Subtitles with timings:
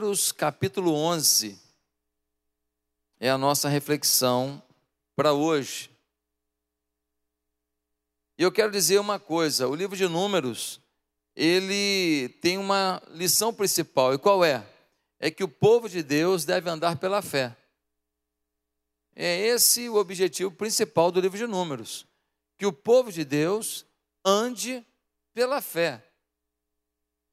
[0.00, 1.60] Números capítulo 11
[3.20, 4.62] é a nossa reflexão
[5.14, 5.90] para hoje.
[8.38, 10.80] E eu quero dizer uma coisa: o livro de Números,
[11.36, 14.66] ele tem uma lição principal, e qual é?
[15.18, 17.54] É que o povo de Deus deve andar pela fé.
[19.14, 22.06] É esse o objetivo principal do livro de Números:
[22.56, 23.84] que o povo de Deus
[24.24, 24.82] ande
[25.34, 26.02] pela fé.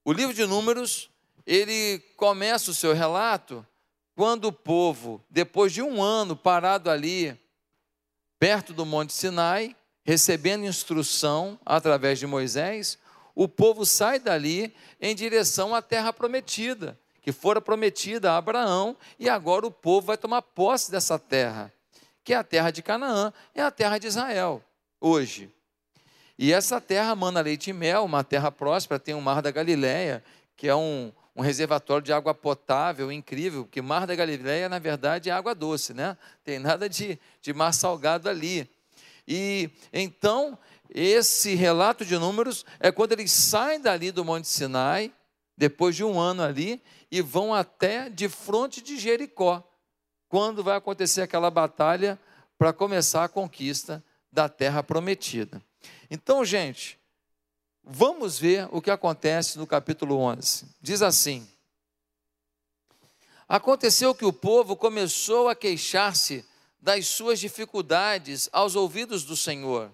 [0.03, 1.09] O livro de Números,
[1.47, 3.65] ele começa o seu relato
[4.13, 7.39] quando o povo, depois de um ano parado ali,
[8.37, 12.97] perto do Monte Sinai, recebendo instrução através de Moisés,
[13.33, 19.29] o povo sai dali em direção à terra prometida, que fora prometida a Abraão, e
[19.29, 21.71] agora o povo vai tomar posse dessa terra,
[22.25, 24.61] que é a terra de Canaã, é a terra de Israel,
[24.99, 25.49] hoje.
[26.37, 30.23] E essa terra mana leite e mel, uma terra próspera, tem o Mar da Galileia,
[30.57, 35.29] que é um, um reservatório de água potável incrível, porque Mar da Galileia, na verdade,
[35.29, 36.17] é água doce, né?
[36.43, 38.67] Tem nada de, de mar salgado ali.
[39.27, 40.57] E então,
[40.89, 45.13] esse relato de números é quando eles saem dali do Monte Sinai,
[45.55, 49.63] depois de um ano ali, e vão até de frente de Jericó,
[50.27, 52.19] quando vai acontecer aquela batalha
[52.57, 55.61] para começar a conquista da terra prometida.
[56.09, 56.99] Então, gente,
[57.87, 60.65] vamos ver o que acontece no capítulo 11.
[60.81, 61.47] Diz assim:
[63.47, 66.45] Aconteceu que o povo começou a queixar-se
[66.79, 69.89] das suas dificuldades aos ouvidos do Senhor.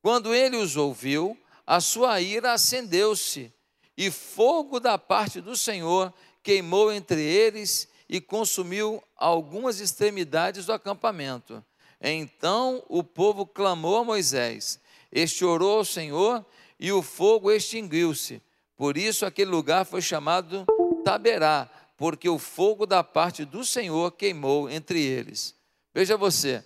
[0.00, 3.52] Quando ele os ouviu, a sua ira acendeu-se,
[3.96, 11.62] e fogo da parte do Senhor queimou entre eles e consumiu algumas extremidades do acampamento.
[12.00, 14.80] Então o povo clamou a Moisés.
[15.12, 16.44] Este orou ao Senhor
[16.82, 18.42] e o fogo extinguiu-se.
[18.76, 20.66] Por isso aquele lugar foi chamado
[21.04, 25.54] Taberá, porque o fogo da parte do Senhor queimou entre eles.
[25.94, 26.64] Veja você,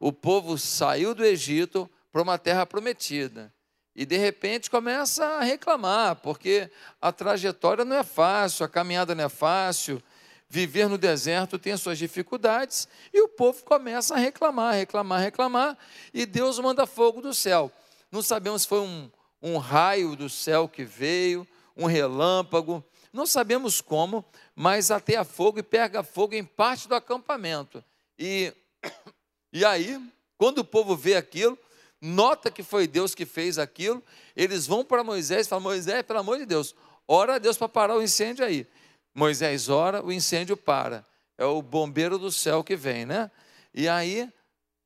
[0.00, 3.52] o povo saiu do Egito para uma terra prometida.
[3.94, 9.24] E de repente começa a reclamar, porque a trajetória não é fácil, a caminhada não
[9.24, 10.02] é fácil,
[10.48, 15.76] viver no deserto tem suas dificuldades, e o povo começa a reclamar, reclamar, reclamar,
[16.14, 17.70] e Deus manda fogo do céu.
[18.10, 19.10] Não sabemos se foi um,
[19.42, 25.62] um raio do céu que veio, um relâmpago, não sabemos como, mas ateia fogo e
[25.62, 27.82] pega fogo em parte do acampamento.
[28.18, 28.52] E,
[29.52, 30.00] e aí,
[30.36, 31.58] quando o povo vê aquilo,
[32.00, 34.02] nota que foi Deus que fez aquilo,
[34.36, 36.74] eles vão para Moisés e falam: Moisés, pelo amor de Deus,
[37.06, 38.66] ora a Deus para parar o incêndio aí.
[39.14, 41.04] Moisés ora, o incêndio para.
[41.36, 43.30] É o bombeiro do céu que vem, né?
[43.72, 44.28] E aí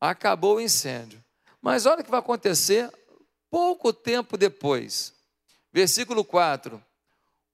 [0.01, 1.23] acabou o incêndio.
[1.61, 2.91] Mas olha o que vai acontecer
[3.53, 5.13] pouco tempo depois.
[5.71, 6.83] Versículo 4.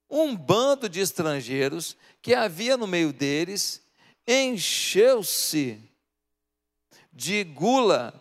[0.08, 3.82] Um bando de estrangeiros que havia no meio deles
[4.24, 5.80] encheu-se
[7.12, 8.14] de gula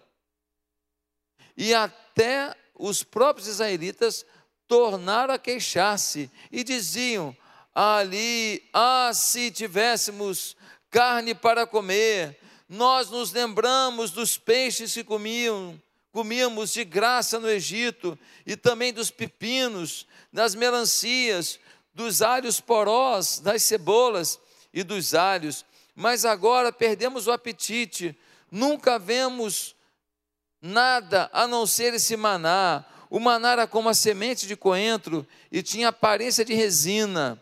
[1.55, 4.25] e até os próprios israelitas
[4.67, 7.35] tornaram a queixar-se e diziam:
[7.75, 10.57] ali, ah, se tivéssemos
[10.89, 15.79] carne para comer, nós nos lembramos dos peixes que comiam,
[16.17, 21.59] comíamos de graça no Egito, e também dos pepinos, das melancias,
[21.93, 24.39] dos alhos porós, das cebolas
[24.73, 25.63] e dos alhos,
[25.93, 28.17] mas agora perdemos o apetite,
[28.51, 29.75] nunca vemos
[30.59, 32.83] nada a não ser esse maná.
[33.11, 37.39] O maná era como a semente de coentro e tinha aparência de resina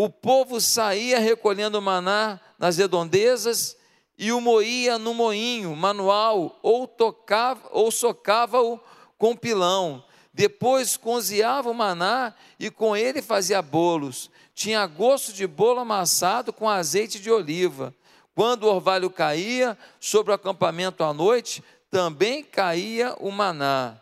[0.00, 3.76] o povo saía recolhendo maná nas redondezas
[4.18, 8.80] e o moía no moinho manual ou tocava ou socava-o
[9.16, 10.04] com pilão.
[10.34, 14.30] Depois cozinhava o maná e com ele fazia bolos.
[14.54, 17.94] Tinha gosto de bolo amassado com azeite de oliva.
[18.34, 24.00] Quando o orvalho caía sobre o acampamento à noite, também caía o maná.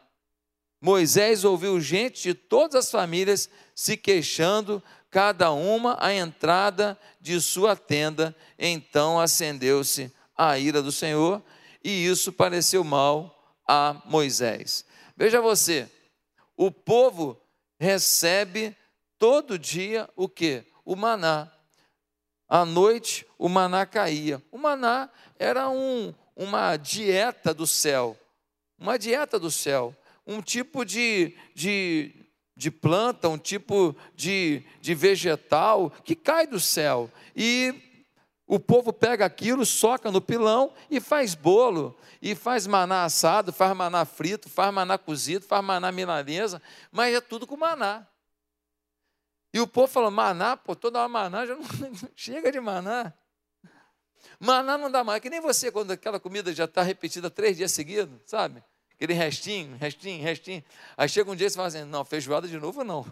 [0.80, 7.76] Moisés ouviu gente de todas as famílias se queixando cada uma a entrada de sua
[7.76, 8.34] tenda.
[8.58, 11.42] Então acendeu-se a ira do Senhor,
[11.82, 14.84] e isso pareceu mal a Moisés.
[15.16, 15.90] Veja você,
[16.56, 17.40] o povo
[17.78, 18.76] recebe
[19.18, 20.64] todo dia o que?
[20.84, 21.50] O maná.
[22.48, 24.42] À noite o maná caía.
[24.50, 28.16] O maná era um, uma dieta do céu,
[28.78, 32.14] uma dieta do céu, um tipo de, de,
[32.56, 37.10] de planta, um tipo de, de vegetal que cai do céu.
[37.36, 37.74] E
[38.46, 43.76] o povo pega aquilo, soca no pilão e faz bolo, e faz maná assado, faz
[43.76, 48.06] maná frito, faz maná cozido, faz maná milanesa, mas é tudo com maná.
[49.52, 51.64] E o povo fala, maná, pô, toda hora maná, já não
[52.16, 53.12] chega de maná.
[54.38, 57.72] Maná não dá mais, que nem você, quando aquela comida já está repetida três dias
[57.72, 58.62] seguidos, sabe?
[58.96, 60.64] Aquele restinho, restinho, restinho.
[60.96, 63.04] Aí chega um dia e você fala assim, não, feijoada de novo não.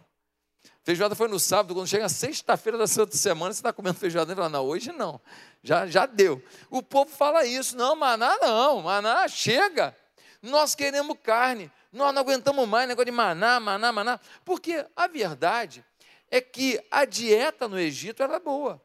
[0.83, 4.37] Feijoada foi no sábado, quando chega sexta-feira da Santa Semana, você está comendo feijoada e
[4.37, 5.21] fala, não, hoje não,
[5.63, 6.43] já, já deu.
[6.71, 9.97] O povo fala isso, não, maná não, maná chega.
[10.43, 14.21] Nós queremos carne, nós não aguentamos mais negócio de maná, maná, maná.
[14.45, 15.85] Porque a verdade
[16.31, 18.83] é que a dieta no Egito era boa.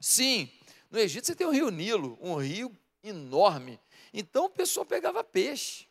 [0.00, 0.50] Sim,
[0.90, 3.80] no Egito você tem o rio Nilo, um rio enorme.
[4.12, 5.86] Então o pessoal pegava peixe.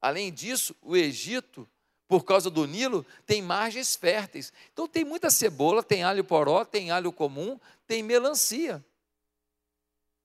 [0.00, 1.68] Além disso, o Egito,
[2.06, 4.52] por causa do Nilo, tem margens férteis.
[4.72, 8.84] Então tem muita cebola, tem alho poró, tem alho comum, tem melancia.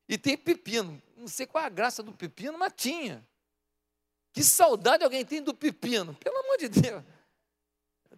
[0.08, 1.02] E tem pepino.
[1.18, 3.26] Não sei qual é a graça do pepino, mas tinha.
[4.32, 7.04] Que saudade alguém tem do pepino, pelo amor de Deus.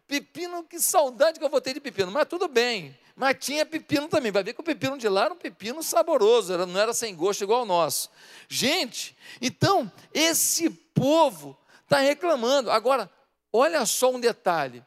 [0.08, 2.98] Pepino, que saudade que eu vou ter de pepino, mas tudo bem.
[3.16, 4.32] Mas tinha pepino também.
[4.32, 7.44] Vai ver que o pepino de lá era um pepino saboroso, não era sem gosto
[7.44, 8.10] igual o nosso.
[8.48, 12.70] Gente, então, esse povo está reclamando.
[12.70, 13.10] Agora,
[13.52, 14.84] olha só um detalhe.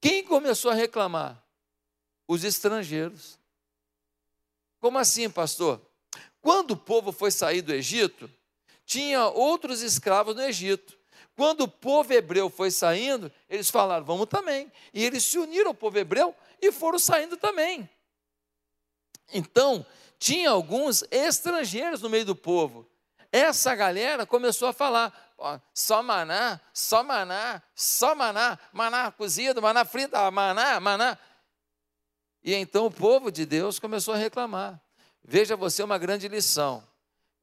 [0.00, 1.42] Quem começou a reclamar?
[2.26, 3.38] Os estrangeiros.
[4.78, 5.80] Como assim, pastor?
[6.40, 8.30] Quando o povo foi sair do Egito,
[8.84, 10.97] tinha outros escravos no Egito.
[11.38, 14.72] Quando o povo hebreu foi saindo, eles falaram, vamos também.
[14.92, 17.88] E eles se uniram ao povo hebreu e foram saindo também.
[19.32, 19.86] Então,
[20.18, 22.90] tinha alguns estrangeiros no meio do povo.
[23.30, 25.32] Essa galera começou a falar:
[25.72, 31.16] só maná, só maná, só maná, maná cozido, maná frita, maná, maná.
[32.42, 34.82] E então o povo de Deus começou a reclamar.
[35.22, 36.82] Veja você uma grande lição: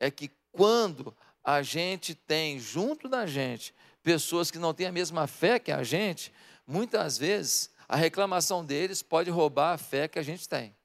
[0.01, 3.73] é que quando a gente tem junto da gente
[4.05, 6.31] pessoas que não têm a mesma fé que a gente,
[6.67, 10.75] muitas vezes a reclamação deles pode roubar a fé que a gente tem.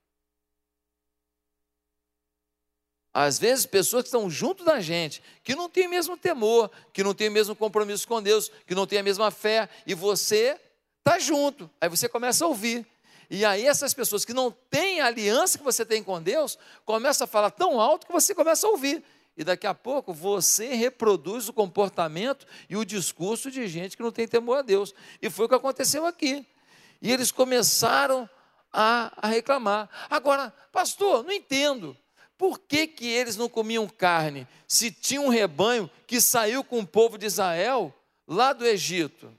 [3.12, 7.04] Às vezes, pessoas que estão junto da gente, que não têm o mesmo temor, que
[7.04, 10.58] não têm o mesmo compromisso com Deus, que não têm a mesma fé, e você
[11.00, 11.68] está junto.
[11.78, 12.86] Aí você começa a ouvir.
[13.28, 16.56] E aí, essas pessoas que não têm a aliança que você tem com Deus,
[16.86, 19.04] começam a falar tão alto que você começa a ouvir
[19.36, 24.12] e daqui a pouco você reproduz o comportamento e o discurso de gente que não
[24.12, 24.94] tem temor a Deus.
[25.22, 26.46] E foi o que aconteceu aqui.
[27.00, 28.28] E eles começaram
[28.72, 29.88] a, a reclamar.
[30.10, 31.96] Agora, pastor, não entendo.
[32.36, 36.86] Por que, que eles não comiam carne se tinha um rebanho que saiu com o
[36.86, 37.94] povo de Israel
[38.26, 39.32] lá do Egito?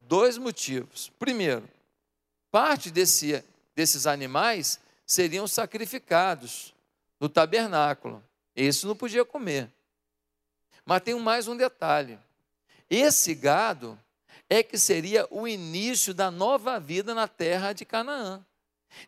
[0.00, 1.10] Dois motivos.
[1.18, 1.68] Primeiro,
[2.50, 3.42] parte desse,
[3.74, 6.74] desses animais seriam sacrificados
[7.18, 8.22] no tabernáculo.
[8.54, 9.70] Esse não podia comer.
[10.84, 12.18] Mas tem mais um detalhe:
[12.88, 13.98] esse gado
[14.48, 18.44] é que seria o início da nova vida na terra de Canaã.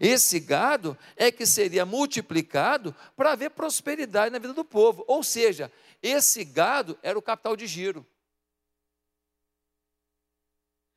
[0.01, 5.05] Esse gado é que seria multiplicado para haver prosperidade na vida do povo.
[5.07, 5.71] Ou seja,
[6.03, 8.05] esse gado era o capital de giro.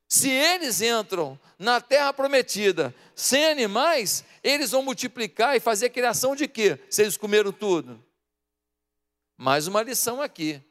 [0.08, 6.48] Se eles entram na terra prometida sem animais, eles vão multiplicar e fazer criação de
[6.48, 6.80] quê?
[6.90, 8.04] Se eles comeram tudo.
[9.42, 10.62] Mais uma lição aqui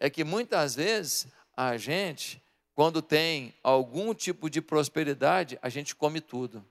[0.00, 2.42] é que muitas vezes a gente,
[2.74, 6.66] quando tem algum tipo de prosperidade, a gente come tudo.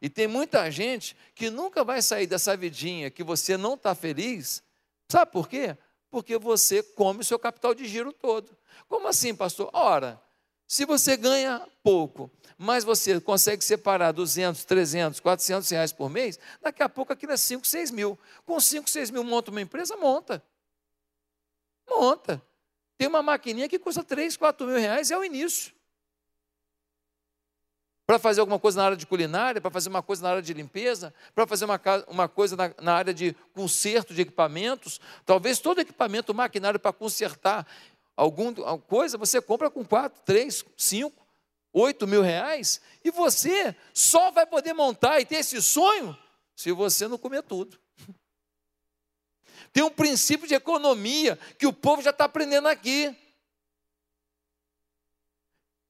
[0.00, 4.62] E tem muita gente que nunca vai sair dessa vidinha que você não está feliz.
[5.08, 5.76] Sabe por quê?
[6.08, 8.56] Porque você come o seu capital de giro todo.
[8.88, 9.68] Como assim, pastor?
[9.72, 10.22] Ora,
[10.72, 16.82] se você ganha pouco, mas você consegue separar 200, 300, 400 reais por mês, daqui
[16.82, 18.18] a pouco aquilo é 5, 6 mil.
[18.46, 19.98] Com 5, 6 mil monta uma empresa?
[19.98, 20.42] Monta.
[21.86, 22.42] Monta.
[22.96, 25.74] Tem uma maquininha que custa 3, 4 mil reais, é o início.
[28.06, 30.54] Para fazer alguma coisa na área de culinária, para fazer uma coisa na área de
[30.54, 35.82] limpeza, para fazer uma, uma coisa na, na área de conserto de equipamentos, talvez todo
[35.82, 37.66] equipamento maquinário para consertar
[38.22, 41.26] alguma coisa, você compra com 4, 3, 5,
[41.72, 46.16] 8 mil reais, e você só vai poder montar e ter esse sonho
[46.54, 47.78] se você não comer tudo.
[49.72, 53.16] Tem um princípio de economia que o povo já está aprendendo aqui.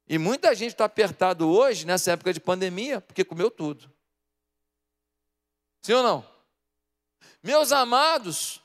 [0.09, 3.93] E muita gente está apertado hoje, nessa época de pandemia, porque comeu tudo.
[5.83, 6.33] Sim ou não?
[7.43, 8.63] Meus amados,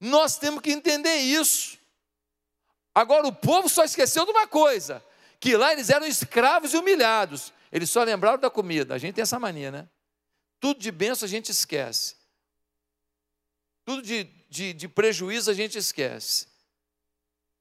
[0.00, 1.78] nós temos que entender isso.
[2.94, 5.04] Agora, o povo só esqueceu de uma coisa:
[5.40, 7.52] que lá eles eram escravos e humilhados.
[7.70, 8.94] Eles só lembraram da comida.
[8.94, 9.88] A gente tem essa mania, né?
[10.60, 12.16] Tudo de benção a gente esquece.
[13.84, 16.46] Tudo de, de, de prejuízo a gente esquece.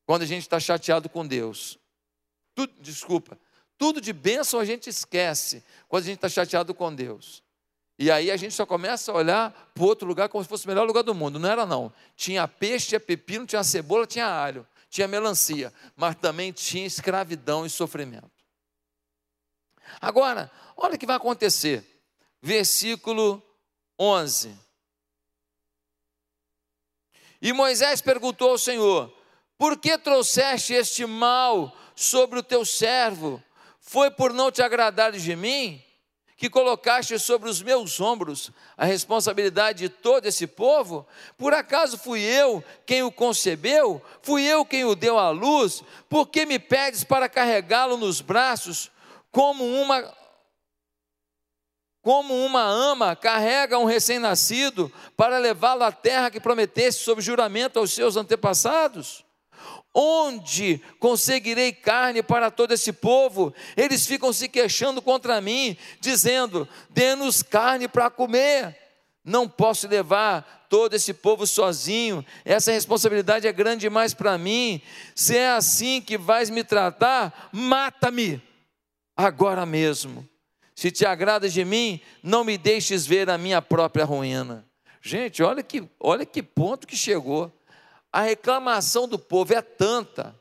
[0.05, 1.79] Quando a gente está chateado com Deus.
[2.53, 3.39] tudo, desculpa,
[3.77, 7.41] tudo de bênção a gente esquece quando a gente está chateado com Deus.
[7.97, 10.67] E aí a gente só começa a olhar para outro lugar como se fosse o
[10.67, 11.39] melhor lugar do mundo.
[11.39, 11.91] Não era não.
[12.15, 17.69] Tinha peixe, tinha pepino, tinha cebola, tinha alho, tinha melancia, mas também tinha escravidão e
[17.69, 18.29] sofrimento.
[20.01, 22.03] Agora, olha o que vai acontecer.
[22.41, 23.41] Versículo
[23.97, 24.53] 11.
[27.41, 29.11] E Moisés perguntou ao Senhor:
[29.57, 33.41] Por que trouxeste este mal sobre o teu servo?
[33.79, 35.81] Foi por não te agradar de mim?
[36.41, 41.05] Que colocaste sobre os meus ombros a responsabilidade de todo esse povo?
[41.37, 44.01] Por acaso fui eu quem o concebeu?
[44.23, 45.83] Fui eu quem o deu à luz?
[46.09, 48.89] Por que me pedes para carregá-lo nos braços
[49.31, 50.01] como uma
[52.01, 57.93] como uma ama carrega um recém-nascido para levá-lo à terra que prometesse sob juramento aos
[57.93, 59.23] seus antepassados?
[59.93, 63.53] Onde conseguirei carne para todo esse povo?
[63.75, 68.77] Eles ficam se queixando contra mim, dizendo: dê-nos carne para comer.
[69.23, 74.81] Não posso levar todo esse povo sozinho, essa responsabilidade é grande demais para mim.
[75.13, 78.41] Se é assim que vais me tratar, mata-me
[79.15, 80.27] agora mesmo.
[80.73, 84.65] Se te agradas de mim, não me deixes ver a minha própria ruína.
[85.01, 87.51] Gente, olha que, olha que ponto que chegou.
[88.11, 90.35] A reclamação do povo é tanta,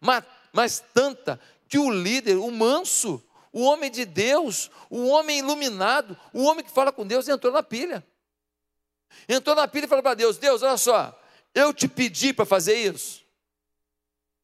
[0.00, 6.16] mas, mas tanta, que o líder, o manso, o homem de Deus, o homem iluminado,
[6.32, 8.06] o homem que fala com Deus, entrou na pilha.
[9.28, 11.20] Entrou na pilha e falou para Deus: Deus, olha só,
[11.54, 13.24] eu te pedi para fazer isso.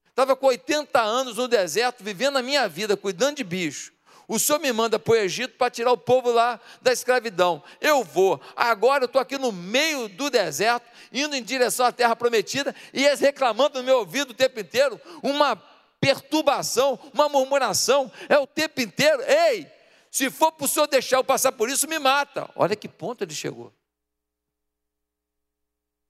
[0.08, 3.92] Estava com 80 anos no deserto, vivendo a minha vida, cuidando de bicho.
[4.28, 7.62] O Senhor me manda para o Egito para tirar o povo lá da escravidão.
[7.80, 8.40] Eu vou.
[8.56, 13.04] Agora eu estou aqui no meio do deserto, indo em direção à terra prometida, e
[13.04, 15.54] eles reclamando no meu ouvido o tempo inteiro, uma
[16.00, 19.22] perturbação, uma murmuração, é o tempo inteiro.
[19.22, 19.70] Ei,
[20.10, 22.50] se for para o Senhor deixar eu passar por isso, me mata.
[22.56, 23.72] Olha que ponto ele chegou.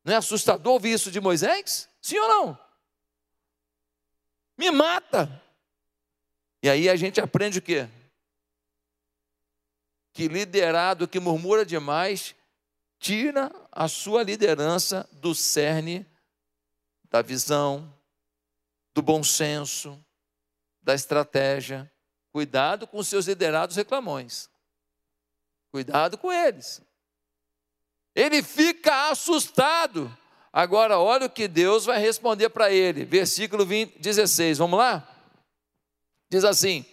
[0.03, 1.89] Não é assustador ouvir isso de Moisés?
[2.01, 2.59] Sim ou não?
[4.57, 5.43] Me mata.
[6.63, 7.89] E aí a gente aprende o quê?
[10.17, 12.35] Que liderado que murmura demais
[12.99, 16.07] tira a sua liderança do cerne
[17.11, 17.95] da visão,
[18.95, 20.03] do bom senso,
[20.81, 21.93] da estratégia.
[22.33, 24.49] Cuidado com seus liderados reclamões.
[25.71, 26.81] Cuidado com eles.
[28.15, 30.11] Ele fica assustado.
[30.51, 33.05] Agora, olha o que Deus vai responder para ele.
[33.05, 34.57] Versículo 20, 16.
[34.57, 35.07] Vamos lá?
[36.31, 36.87] Diz assim: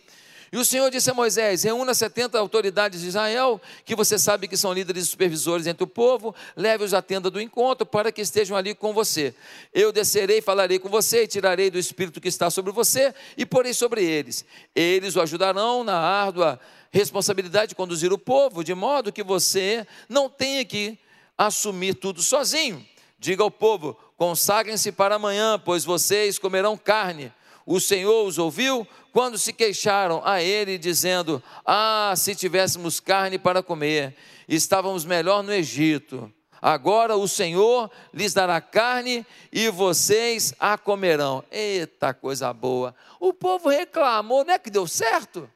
[0.54, 4.56] e o Senhor disse a Moisés: reúna 70 autoridades de Israel, que você sabe que
[4.56, 8.56] são líderes e supervisores entre o povo, leve-os à tenda do encontro para que estejam
[8.56, 9.34] ali com você.
[9.74, 13.74] Eu descerei, falarei com você e tirarei do espírito que está sobre você e porei
[13.74, 14.46] sobre eles.
[14.76, 16.60] Eles o ajudarão na árdua
[16.92, 21.00] responsabilidade de conduzir o povo, de modo que você não tenha que
[21.36, 22.86] assumir tudo sozinho.
[23.18, 27.34] Diga ao povo: consagrem-se para amanhã, pois vocês comerão carne.
[27.66, 33.64] O Senhor os ouviu, quando se queixaram a ele, dizendo: Ah, se tivéssemos carne para
[33.64, 34.16] comer,
[34.48, 36.32] estávamos melhor no Egito.
[36.62, 41.44] Agora o Senhor lhes dará carne e vocês a comerão.
[41.52, 42.96] Eita coisa boa!
[43.20, 45.50] O povo reclamou, não é que deu certo?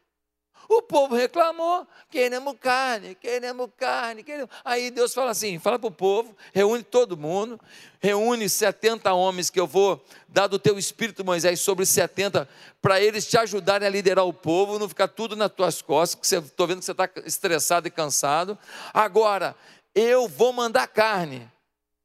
[0.69, 4.49] O povo reclamou, queremos carne, queremos carne, queremos.
[4.65, 7.59] Aí Deus fala assim: fala para o povo, reúne todo mundo,
[8.01, 12.49] reúne 70 homens que eu vou dar do teu espírito, Moisés, sobre 70,
[12.81, 16.35] para eles te ajudarem a liderar o povo, não ficar tudo nas tuas costas, que
[16.35, 18.57] estou vendo que você está estressado e cansado.
[18.93, 19.55] Agora,
[19.95, 21.49] eu vou mandar carne.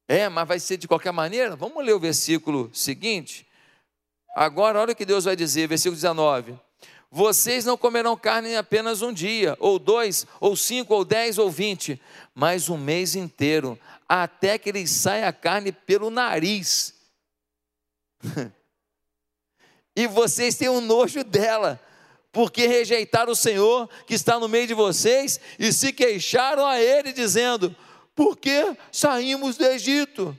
[0.07, 1.55] É, mas vai ser de qualquer maneira?
[1.55, 3.47] Vamos ler o versículo seguinte.
[4.35, 6.59] Agora, olha o que Deus vai dizer, versículo 19.
[7.15, 12.01] Vocês não comerão carne apenas um dia, ou dois, ou cinco, ou dez, ou vinte,
[12.33, 13.79] mas um mês inteiro,
[14.09, 16.95] até que lhes saia a carne pelo nariz.
[19.95, 21.79] e vocês têm um nojo dela,
[22.31, 27.13] porque rejeitaram o Senhor que está no meio de vocês e se queixaram a Ele,
[27.13, 27.75] dizendo:
[28.15, 30.35] Por que saímos do Egito?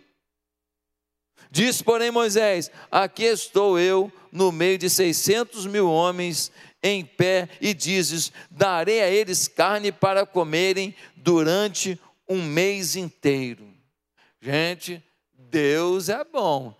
[1.55, 6.51] Disse, porém, Moisés: Aqui estou eu no meio de seiscentos mil homens
[6.83, 11.97] em pé, e dizes: Darei a eles carne para comerem durante
[12.29, 13.73] um mês inteiro.
[14.41, 15.01] Gente,
[15.33, 16.77] Deus é bom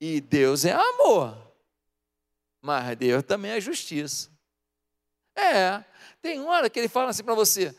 [0.00, 1.36] e Deus é amor,
[2.60, 4.30] mas Deus também é justiça.
[5.34, 5.82] É,
[6.22, 7.74] tem hora que ele fala assim para você: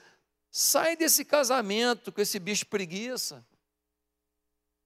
[0.52, 3.46] sai desse casamento com esse bicho preguiça.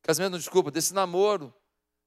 [0.08, 1.54] Casamento, não, desculpa, desse namoro.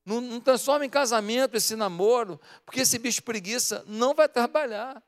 [0.07, 5.03] Não, não transforma em casamento esse namoro, porque esse bicho preguiça não vai trabalhar.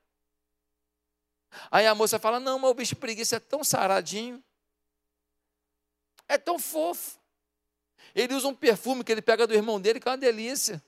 [1.70, 4.44] Aí a moça fala: Não, mas o bicho preguiça é tão saradinho,
[6.28, 7.18] é tão fofo.
[8.14, 10.82] Ele usa um perfume que ele pega do irmão dele, que é uma delícia.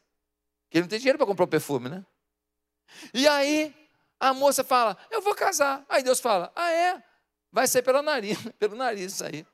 [0.69, 2.05] Que ele não tem dinheiro para comprar o um perfume, né?
[3.15, 3.75] E aí
[4.21, 5.87] a moça fala: Eu vou casar.
[5.89, 7.03] Aí Deus fala: Ah, é?
[7.51, 9.47] Vai ser pela nariz, pelo nariz isso aí.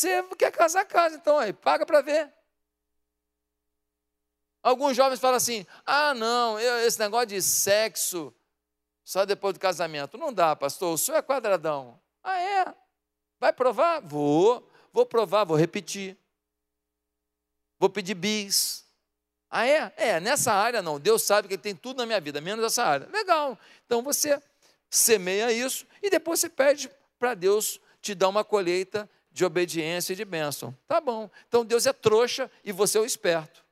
[0.00, 2.32] Você quer casar, casa, então aí, paga para ver.
[4.62, 8.34] Alguns jovens falam assim: ah, não, eu, esse negócio de sexo
[9.04, 10.16] só depois do casamento.
[10.16, 12.00] Não dá, pastor, o senhor é quadradão.
[12.24, 12.74] Ah, é?
[13.38, 14.00] Vai provar?
[14.00, 16.16] Vou, vou provar, vou repetir.
[17.78, 18.86] Vou pedir bis.
[19.50, 19.92] Ah, é?
[19.98, 20.98] É, nessa área não.
[20.98, 23.06] Deus sabe que ele tem tudo na minha vida, menos essa área.
[23.12, 23.58] Legal.
[23.84, 24.42] Então você
[24.88, 30.16] semeia isso e depois você pede para Deus te dar uma colheita de obediência e
[30.16, 30.76] de bênção.
[30.86, 31.30] Tá bom.
[31.48, 33.64] Então Deus é trouxa e você é o esperto.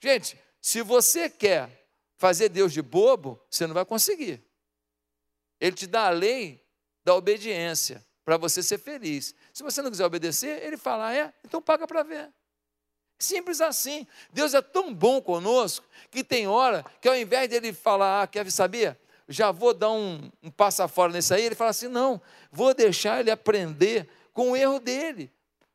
[0.00, 4.42] Gente, se você quer fazer Deus de bobo, você não vai conseguir.
[5.60, 6.64] Ele te dá a lei
[7.04, 9.34] da obediência para você ser feliz.
[9.52, 12.32] Se você não quiser obedecer, ele fala: ah, é, então paga para ver.
[13.18, 14.06] Simples assim.
[14.32, 18.50] Deus é tão bom conosco que tem hora que ao invés dele falar, ah, quer
[18.50, 18.98] saber?
[19.32, 22.20] Já vou dar um, um passa fora nesse aí, ele fala assim: não,
[22.50, 25.32] vou deixar ele aprender com o erro dele,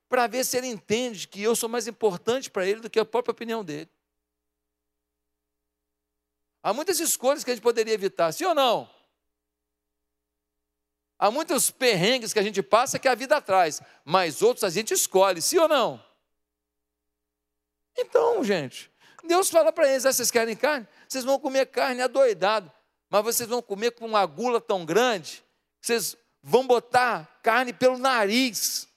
[0.07, 3.05] para ver se ele entende que eu sou mais importante para ele do que a
[3.05, 3.89] própria opinião dele.
[6.63, 8.89] Há muitas escolhas que a gente poderia evitar, sim ou não?
[11.19, 14.93] Há muitos perrengues que a gente passa que a vida traz, mas outros a gente
[14.93, 16.03] escolhe, sim ou não?
[17.97, 18.91] Então, gente,
[19.23, 20.87] Deus fala para eles: ah, vocês querem carne?
[21.07, 22.71] Vocês vão comer carne adoidado,
[23.09, 25.43] mas vocês vão comer com uma gula tão grande,
[25.81, 28.87] vocês vão botar carne pelo nariz.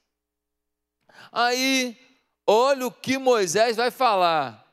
[1.33, 1.97] Aí,
[2.47, 4.67] olha o que Moisés vai falar.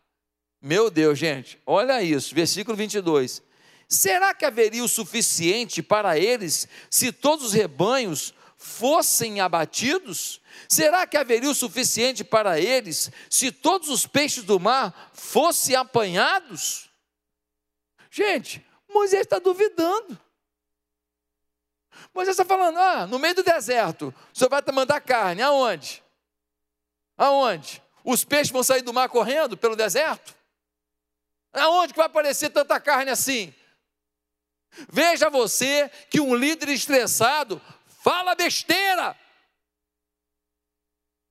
[0.62, 3.42] Meu Deus, gente, olha isso, versículo 22.
[3.88, 10.42] Será que haveria o suficiente para eles se todos os rebanhos fossem abatidos?
[10.68, 16.90] Será que haveria o suficiente para eles se todos os peixes do mar fossem apanhados?
[18.10, 20.20] Gente, Moisés está duvidando.
[22.14, 26.04] Moisés está falando: ah, no meio do deserto, o senhor vai mandar carne, aonde?
[27.18, 27.82] Aonde?
[28.04, 30.36] Os peixes vão sair do mar correndo pelo deserto?
[31.54, 33.54] Aonde que vai aparecer tanta carne assim?
[34.90, 37.62] Veja você que um líder estressado
[38.04, 39.18] fala besteira.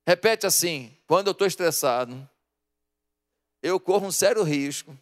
[0.05, 2.29] Repete assim: quando eu estou estressado,
[3.61, 4.97] eu corro um sério risco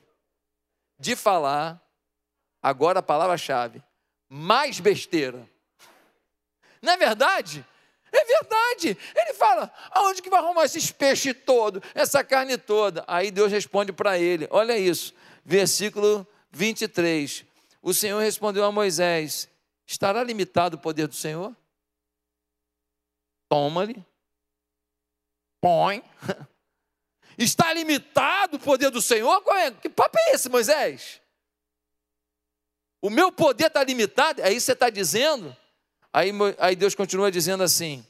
[0.97, 1.81] de falar,
[2.65, 3.79] agora a palavra-chave,
[4.27, 5.47] mais besteira.
[6.81, 7.63] Não é verdade?
[8.11, 8.97] É verdade.
[9.15, 13.03] Ele fala: aonde que vai arrumar esses peixes todos, essa carne toda?
[13.07, 17.45] Aí Deus responde para ele: olha isso, versículo 23.
[17.83, 19.47] O Senhor respondeu a Moisés:
[19.85, 21.55] estará limitado o poder do Senhor?
[23.47, 24.03] Toma-lhe,
[25.61, 26.03] põe.
[27.37, 29.43] Está limitado o poder do Senhor?
[29.49, 29.69] É?
[29.69, 31.21] Que papo é esse, Moisés?
[33.05, 34.41] O meu poder está limitado?
[34.41, 35.55] É isso que você está dizendo?
[36.11, 38.03] Aí, aí Deus continua dizendo assim: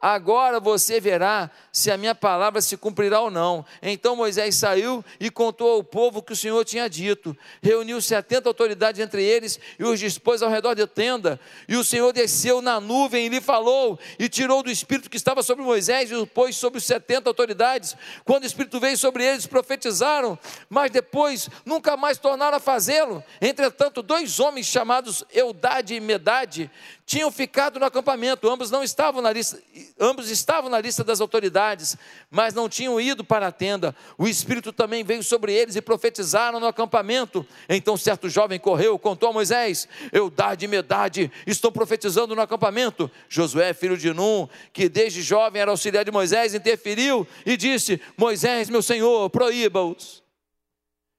[0.00, 3.64] Agora você verá se a minha palavra se cumprirá ou não.
[3.82, 7.36] Então Moisés saiu e contou ao povo o que o Senhor tinha dito.
[7.62, 11.38] Reuniu setenta autoridades entre eles e os dispôs ao redor da tenda.
[11.68, 15.42] E o Senhor desceu na nuvem e lhe falou, e tirou do Espírito que estava
[15.42, 17.94] sobre Moisés e o pôs sobre os setenta autoridades.
[18.24, 23.22] Quando o Espírito veio sobre eles, profetizaram, mas depois nunca mais tornaram a fazê-lo.
[23.40, 26.70] Entretanto, dois homens chamados Eudade e Medade
[27.10, 29.60] tinham ficado no acampamento, ambos não estavam na lista,
[29.98, 31.96] ambos estavam na lista das autoridades,
[32.30, 33.96] mas não tinham ido para a tenda.
[34.16, 37.44] O espírito também veio sobre eles e profetizaram no acampamento.
[37.68, 43.10] Então certo jovem correu, contou a Moisés: Eudade e Medade estão profetizando no acampamento.
[43.28, 48.70] Josué, filho de Num, que desde jovem era auxiliar de Moisés, interferiu e disse: Moisés,
[48.70, 50.22] meu senhor, proíba-os.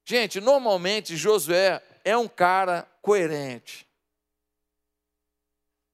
[0.06, 3.90] Gente, normalmente Josué é um cara coerente.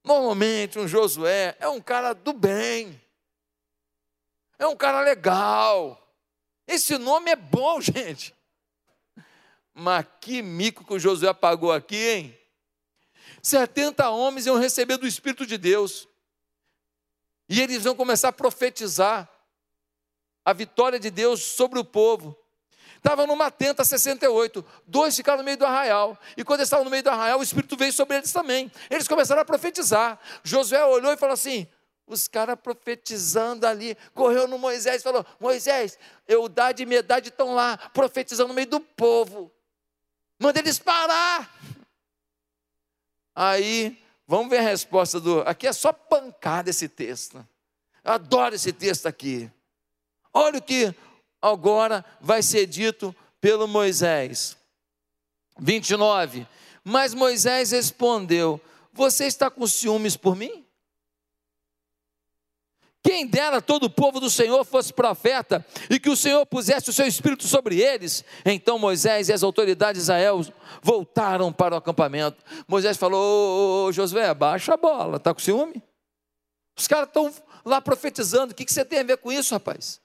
[0.07, 2.99] Normalmente, um Josué é um cara do bem,
[4.57, 6.01] é um cara legal.
[6.65, 8.33] Esse nome é bom, gente.
[9.73, 12.39] Mas que mico que o Josué pagou aqui, hein?
[13.43, 16.07] 70 homens iam receber do Espírito de Deus,
[17.49, 19.29] e eles vão começar a profetizar
[20.45, 22.37] a vitória de Deus sobre o povo.
[23.07, 26.19] Estava numa tenta 68, dois ficaram no meio do arraial.
[26.35, 28.69] E quando eles estavam no meio do arraial, o Espírito veio sobre eles também.
[28.89, 30.19] Eles começaram a profetizar.
[30.43, 31.65] Josué olhou e falou assim:
[32.05, 37.77] os caras profetizando ali, correu no Moisés e falou: Moisés, Eudade e Medade estão lá,
[37.93, 39.49] profetizando no meio do povo.
[40.37, 41.49] Manda eles parar.
[43.33, 45.39] Aí, vamos ver a resposta do.
[45.43, 47.37] Aqui é só pancada esse texto.
[48.03, 49.49] Eu adoro esse texto aqui.
[50.33, 50.93] Olha o que
[51.41, 54.57] agora vai ser dito pelo Moisés.
[55.59, 56.47] 29.
[56.83, 58.61] Mas Moisés respondeu:
[58.93, 60.65] Você está com ciúmes por mim?
[63.03, 66.93] Quem dera todo o povo do Senhor fosse profeta e que o Senhor pusesse o
[66.93, 68.23] seu espírito sobre eles.
[68.43, 70.45] Então Moisés e as autoridades de Israel
[70.81, 72.43] voltaram para o acampamento.
[72.67, 75.81] Moisés falou: ô, ô, Josué, baixa a bola, está com ciúme?
[76.77, 80.01] Os caras estão lá profetizando, o que, que você tem a ver com isso, rapaz?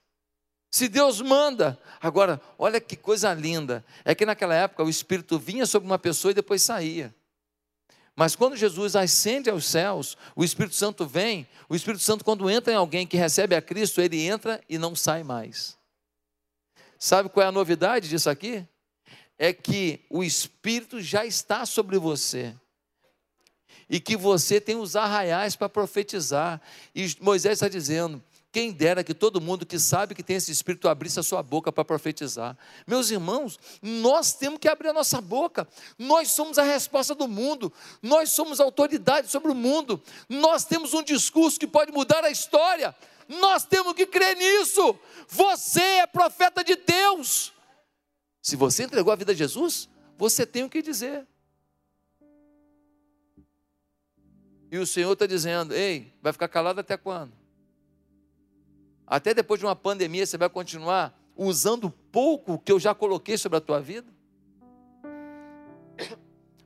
[0.73, 1.79] Se Deus manda.
[2.01, 3.85] Agora, olha que coisa linda.
[4.03, 7.13] É que naquela época o Espírito vinha sobre uma pessoa e depois saía.
[8.15, 11.47] Mas quando Jesus ascende aos céus, o Espírito Santo vem.
[11.69, 14.95] O Espírito Santo, quando entra em alguém que recebe a Cristo, ele entra e não
[14.95, 15.77] sai mais.
[16.97, 18.67] Sabe qual é a novidade disso aqui?
[19.37, 22.55] É que o Espírito já está sobre você
[23.87, 26.59] e que você tem os arraiais para profetizar.
[26.95, 30.87] E Moisés está dizendo: quem dera que todo mundo que sabe que tem esse espírito
[30.87, 32.55] abrisse a sua boca para profetizar.
[32.85, 35.67] Meus irmãos, nós temos que abrir a nossa boca.
[35.97, 37.73] Nós somos a resposta do mundo.
[37.99, 39.99] Nós somos autoridade sobre o mundo.
[40.29, 42.95] Nós temos um discurso que pode mudar a história.
[43.27, 44.99] Nós temos que crer nisso.
[45.27, 47.51] Você é profeta de Deus.
[48.39, 51.25] Se você entregou a vida a Jesus, você tem o que dizer.
[54.71, 57.42] E o Senhor está dizendo: Ei, vai ficar calado até quando?
[59.05, 63.57] Até depois de uma pandemia, você vai continuar usando pouco que eu já coloquei sobre
[63.57, 64.07] a tua vida?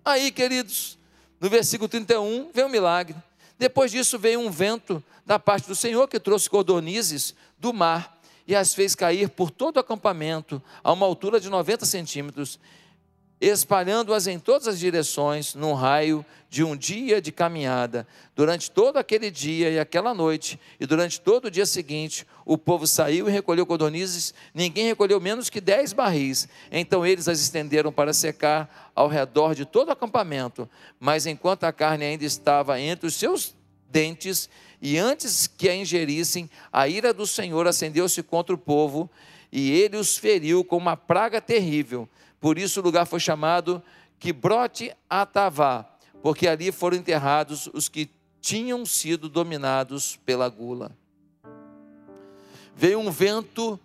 [0.03, 0.97] Aí, queridos,
[1.39, 3.15] no versículo 31, vem um milagre.
[3.57, 8.55] Depois disso veio um vento da parte do Senhor que trouxe cordonizes do mar e
[8.55, 12.59] as fez cair por todo o acampamento a uma altura de 90 centímetros
[13.39, 18.07] espalhando-as em todas as direções, num raio de um dia de caminhada.
[18.35, 22.87] Durante todo aquele dia e aquela noite, e durante todo o dia seguinte, o povo
[22.87, 26.47] saiu e recolheu codornizes, ninguém recolheu menos que dez barris.
[26.71, 30.67] Então eles as estenderam para secar ao redor de todo o acampamento.
[30.99, 33.53] Mas enquanto a carne ainda estava entre os seus
[33.89, 34.49] dentes,
[34.81, 39.09] e antes que a ingerissem, a ira do Senhor acendeu-se contra o povo,
[39.51, 42.07] e ele os feriu com uma praga terrível
[42.39, 43.81] por isso o lugar foi chamado
[44.19, 45.85] Quibrote Atavá,
[46.21, 48.09] porque ali foram enterrados os que
[48.41, 50.91] tinham sido dominados pela gula.
[52.75, 53.79] Veio um vento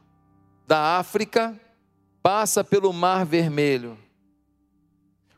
[0.67, 1.59] da África,
[2.23, 3.99] passa pelo Mar Vermelho.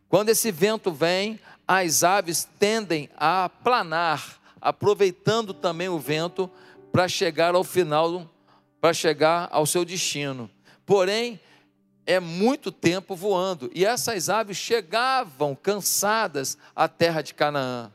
[0.09, 6.51] Quando esse vento vem, as aves tendem a planar, aproveitando também o vento
[6.93, 8.31] para chegar ao final,
[8.81, 10.51] para chegar ao seu destino.
[10.85, 11.41] Porém,
[12.07, 13.71] é muito tempo voando.
[13.75, 17.91] E essas aves chegavam cansadas à terra de Canaã.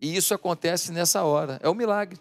[0.00, 1.60] E isso acontece nessa hora.
[1.62, 2.18] É um milagre.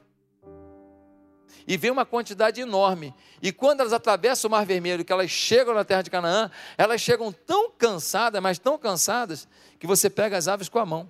[1.68, 3.14] E vem uma quantidade enorme.
[3.42, 7.00] E quando elas atravessam o Mar Vermelho, que elas chegam na terra de Canaã, elas
[7.00, 11.10] chegam tão cansadas, mas tão cansadas, que você pega as aves com a mão.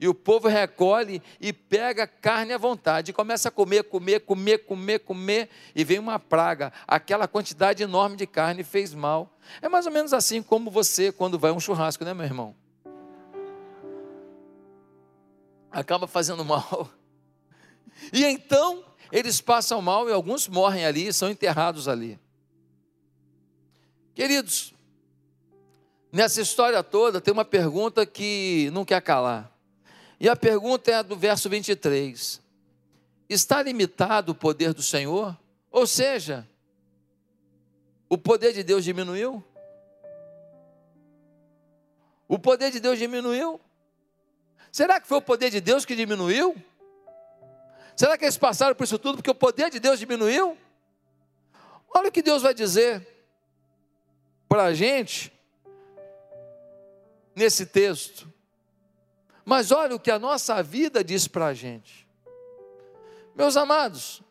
[0.00, 4.58] E o povo recolhe e pega carne à vontade, e começa a comer, comer, comer,
[4.64, 6.72] comer, comer, e vem uma praga.
[6.88, 9.36] Aquela quantidade enorme de carne fez mal.
[9.60, 12.56] É mais ou menos assim como você, quando vai a um churrasco, né, meu irmão?
[15.70, 16.90] Acaba fazendo mal.
[18.14, 18.82] E então,
[19.12, 22.18] eles passam mal e alguns morrem ali, são enterrados ali.
[24.14, 24.72] Queridos,
[26.10, 29.49] nessa história toda tem uma pergunta que não quer calar.
[30.20, 32.42] E a pergunta é do verso 23.
[33.26, 35.34] Está limitado o poder do Senhor?
[35.70, 36.46] Ou seja,
[38.06, 39.42] o poder de Deus diminuiu?
[42.28, 43.58] O poder de Deus diminuiu?
[44.70, 46.54] Será que foi o poder de Deus que diminuiu?
[47.96, 50.56] Será que eles passaram por isso tudo porque o poder de Deus diminuiu?
[51.94, 53.06] Olha o que Deus vai dizer
[54.48, 55.32] para a gente
[57.34, 58.29] nesse texto.
[59.50, 62.06] Mas olha o que a nossa vida diz para a gente.
[63.34, 64.22] Meus amados,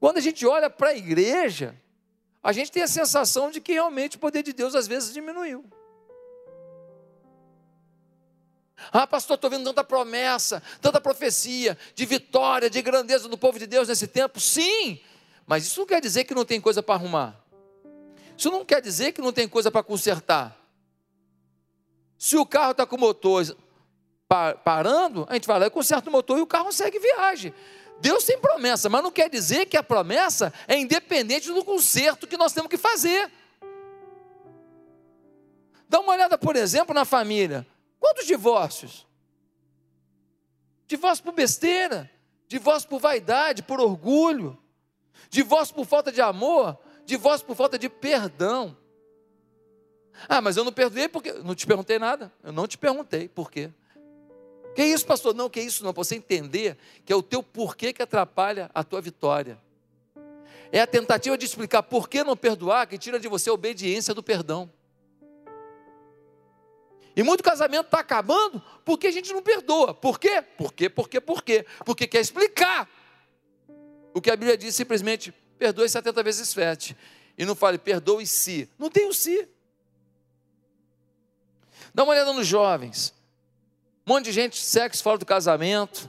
[0.00, 1.80] quando a gente olha para a igreja,
[2.42, 5.64] a gente tem a sensação de que realmente o poder de Deus às vezes diminuiu.
[8.90, 13.68] Ah, pastor, estou vendo tanta promessa, tanta profecia de vitória, de grandeza do povo de
[13.68, 14.40] Deus nesse tempo.
[14.40, 15.00] Sim,
[15.46, 17.40] mas isso não quer dizer que não tem coisa para arrumar.
[18.36, 20.60] Isso não quer dizer que não tem coisa para consertar.
[22.18, 23.44] Se o carro está com motor
[24.28, 27.54] parando, a gente vai lá e conserta o motor e o carro segue viagem.
[28.00, 32.36] Deus tem promessa, mas não quer dizer que a promessa é independente do conserto que
[32.36, 33.30] nós temos que fazer.
[35.88, 37.66] Dá uma olhada, por exemplo, na família.
[37.98, 39.06] Quantos divórcios?
[40.86, 42.10] Divórcio por besteira,
[42.46, 44.58] divórcio por vaidade, por orgulho,
[45.30, 48.76] divórcio por falta de amor, divórcio por falta de perdão.
[50.28, 51.32] Ah, mas eu não perdoei porque.
[51.32, 52.32] Não te perguntei nada.
[52.42, 53.70] Eu não te perguntei por quê.
[54.76, 55.34] Que isso, pastor?
[55.34, 55.94] Não, que isso não.
[55.94, 59.58] Para você entender que é o teu porquê que atrapalha a tua vitória.
[60.70, 64.12] É a tentativa de explicar por que não perdoar que tira de você a obediência
[64.12, 64.70] do perdão.
[67.16, 69.94] E muito casamento está acabando porque a gente não perdoa.
[69.94, 70.42] Por quê?
[70.42, 70.90] Por quê?
[70.90, 71.20] Por quê?
[71.22, 71.66] Por quê?
[71.82, 72.86] Porque quer explicar.
[74.12, 76.94] O que a Bíblia diz simplesmente, perdoe 70 vezes 7.
[77.38, 78.68] E não fale, perdoe-se.
[78.78, 79.48] Não tem o si.
[81.94, 83.15] Dá uma olhada nos jovens.
[84.06, 86.08] Um monte de gente sexo fora do casamento.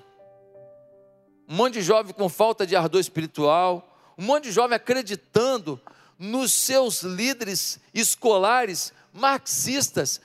[1.50, 4.14] Um monte de jovem com falta de ardor espiritual.
[4.16, 5.82] Um monte de jovem acreditando
[6.20, 10.22] nos seus líderes escolares marxistas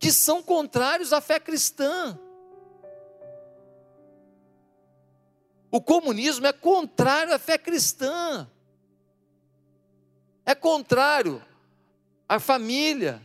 [0.00, 2.18] que são contrários à fé cristã.
[5.70, 8.50] O comunismo é contrário à fé cristã.
[10.44, 11.40] É contrário
[12.28, 13.22] à família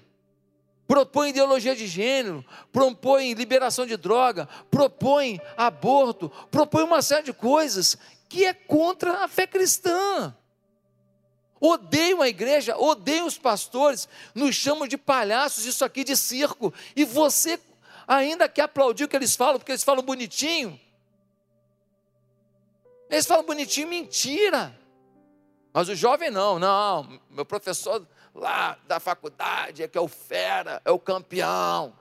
[0.88, 7.97] propõe ideologia de gênero, propõe liberação de droga, propõe aborto, propõe uma série de coisas
[8.30, 10.36] que é contra a fé cristã.
[11.60, 17.04] Odeiam a igreja, odeiam os pastores, nos chamam de palhaços, isso aqui de circo, e
[17.04, 17.60] você
[18.08, 20.80] ainda quer aplaudir o que eles falam, porque eles falam bonitinho.
[23.10, 24.78] Eles falam bonitinho, mentira.
[25.73, 28.06] Mas o jovem não, não, meu professor
[28.38, 31.93] lá da faculdade, é que é o fera, é o campeão.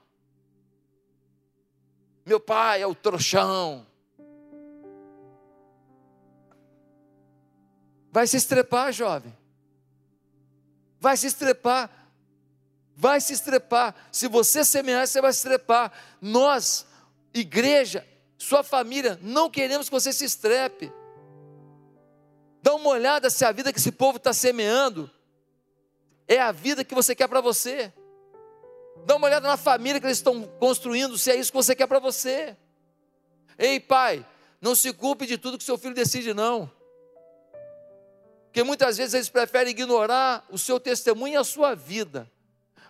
[2.24, 3.86] Meu pai é o trouxão.
[8.12, 9.36] Vai se estrepar, jovem.
[11.00, 11.90] Vai se estrepar.
[12.94, 13.94] Vai se estrepar.
[14.12, 15.92] Se você semear, você vai se estrepar.
[16.20, 16.86] Nós,
[17.32, 18.06] igreja,
[18.38, 20.92] sua família, não queremos que você se estrepe.
[22.62, 25.10] Dá uma olhada se a vida que esse povo está semeando
[26.28, 27.92] é a vida que você quer para você.
[29.04, 31.86] Dá uma olhada na família que eles estão construindo, se é isso que você quer
[31.86, 32.56] para você.
[33.58, 34.26] Ei, pai,
[34.60, 36.70] não se culpe de tudo que seu filho decide, não.
[38.46, 42.30] Porque muitas vezes eles preferem ignorar o seu testemunho e a sua vida,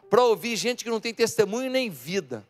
[0.09, 2.47] para ouvir gente que não tem testemunho nem vida.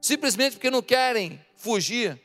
[0.00, 2.20] Simplesmente porque não querem fugir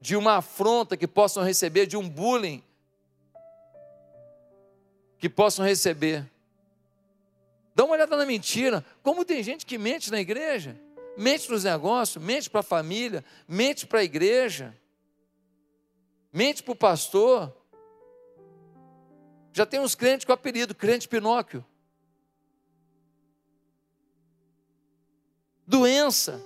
[0.00, 2.62] de uma afronta que possam receber, de um bullying
[5.24, 6.30] que possam receber.
[7.74, 8.84] Dá uma olhada na mentira.
[9.02, 10.78] Como tem gente que mente na igreja,
[11.16, 14.76] mente nos negócios, mente para a família, mente para a igreja,
[16.30, 17.56] mente para o pastor.
[19.54, 21.64] Já tem uns crentes com apelido, crente Pinóquio.
[25.66, 26.38] Doença.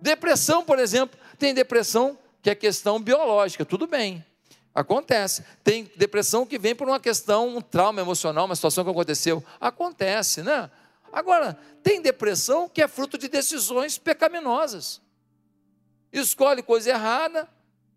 [0.00, 1.16] Depressão, por exemplo.
[1.38, 4.26] Tem depressão que é questão biológica, tudo bem.
[4.74, 5.44] Acontece.
[5.62, 9.44] Tem depressão que vem por uma questão, um trauma emocional, uma situação que aconteceu.
[9.60, 10.70] Acontece, né?
[11.12, 15.00] Agora, tem depressão que é fruto de decisões pecaminosas.
[16.12, 17.48] Escolhe coisa errada,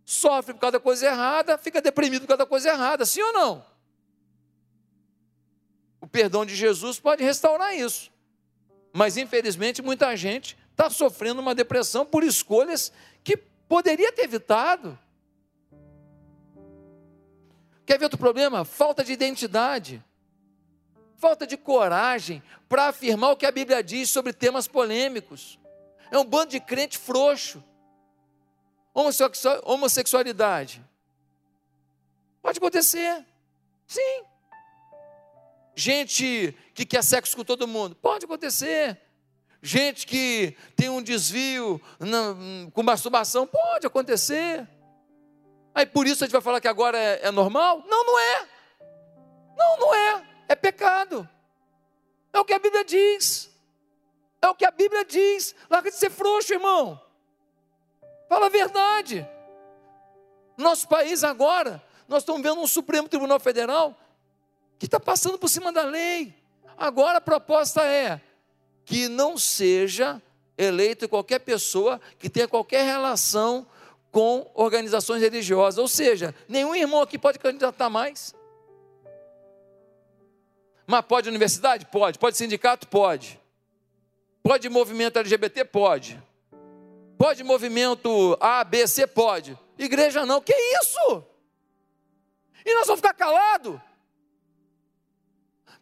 [0.05, 3.33] sofre por causa da coisa errada, fica deprimido por causa da coisa errada, sim ou
[3.33, 3.65] não?
[5.99, 8.11] O perdão de Jesus pode restaurar isso.
[8.93, 12.91] Mas, infelizmente, muita gente está sofrendo uma depressão por escolhas
[13.23, 14.97] que poderia ter evitado.
[17.87, 18.65] Quer ver outro problema?
[18.65, 20.03] Falta de identidade.
[21.15, 25.57] Falta de coragem para afirmar o que a Bíblia diz sobre temas polêmicos.
[26.11, 27.63] É um bando de crente frouxo.
[29.63, 30.83] Homossexualidade.
[32.41, 33.25] Pode acontecer.
[33.87, 34.23] Sim.
[35.73, 37.95] Gente que quer sexo com todo mundo.
[37.95, 38.99] Pode acontecer.
[39.61, 41.81] Gente que tem um desvio
[42.73, 43.47] com masturbação.
[43.47, 44.67] Pode acontecer.
[45.77, 47.83] Aí por isso a gente vai falar que agora é, é normal?
[47.87, 48.47] Não, não é.
[49.55, 50.27] Não, não é.
[50.47, 51.29] É pecado.
[52.33, 53.47] É o que a Bíblia diz.
[54.41, 55.53] É o que a Bíblia diz.
[55.69, 56.99] Larga de ser frouxo, irmão.
[58.27, 59.23] Fala a verdade.
[60.57, 63.95] Nosso país agora, nós estamos vendo um Supremo Tribunal Federal
[64.79, 66.33] que está passando por cima da lei.
[66.75, 68.19] Agora a proposta é
[68.83, 70.19] que não seja
[70.57, 73.67] eleito qualquer pessoa que tenha qualquer relação
[74.17, 75.77] com organizações religiosas.
[75.77, 78.33] Ou seja, nenhum irmão aqui pode candidatar mais.
[80.87, 81.85] Mas pode universidade?
[81.85, 82.17] Pode.
[82.17, 82.87] Pode sindicato?
[82.87, 83.39] Pode.
[84.41, 85.65] Pode movimento LGBT?
[85.65, 86.19] Pode.
[87.15, 89.05] Pode movimento A, B, C?
[89.05, 89.55] Pode.
[89.77, 90.41] Igreja não.
[90.41, 91.23] Que isso?
[92.65, 93.79] E nós vamos ficar calados?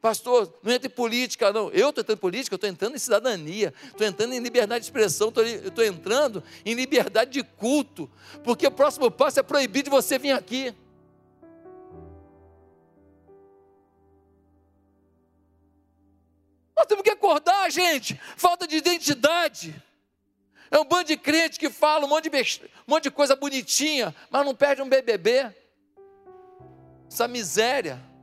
[0.05, 1.71] Pastor, não entra em política, não.
[1.71, 5.29] Eu estou entrando em política, estou entrando em cidadania, estou entrando em liberdade de expressão,
[5.29, 8.07] estou entrando em liberdade de culto,
[8.43, 10.75] porque o próximo passo é proibir de você vir aqui.
[16.77, 18.21] Nós temos que acordar, gente.
[18.37, 19.73] Falta de identidade.
[20.69, 22.63] É um bando de crente que fala um monte de, best...
[22.63, 25.51] um monte de coisa bonitinha, mas não perde um BBB.
[27.09, 28.13] Essa miséria.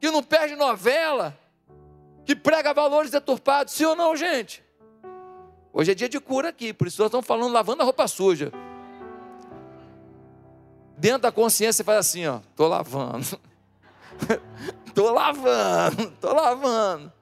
[0.00, 1.38] Que não perde novela.
[2.24, 3.74] Que prega valores deturpados.
[3.74, 4.64] Sim ou não, gente?
[5.72, 8.52] Hoje é dia de cura aqui, por isso nós estamos falando lavando a roupa suja.
[10.96, 13.40] Dentro da consciência faz assim, ó, tô lavando.
[14.94, 17.12] tô lavando, tô lavando.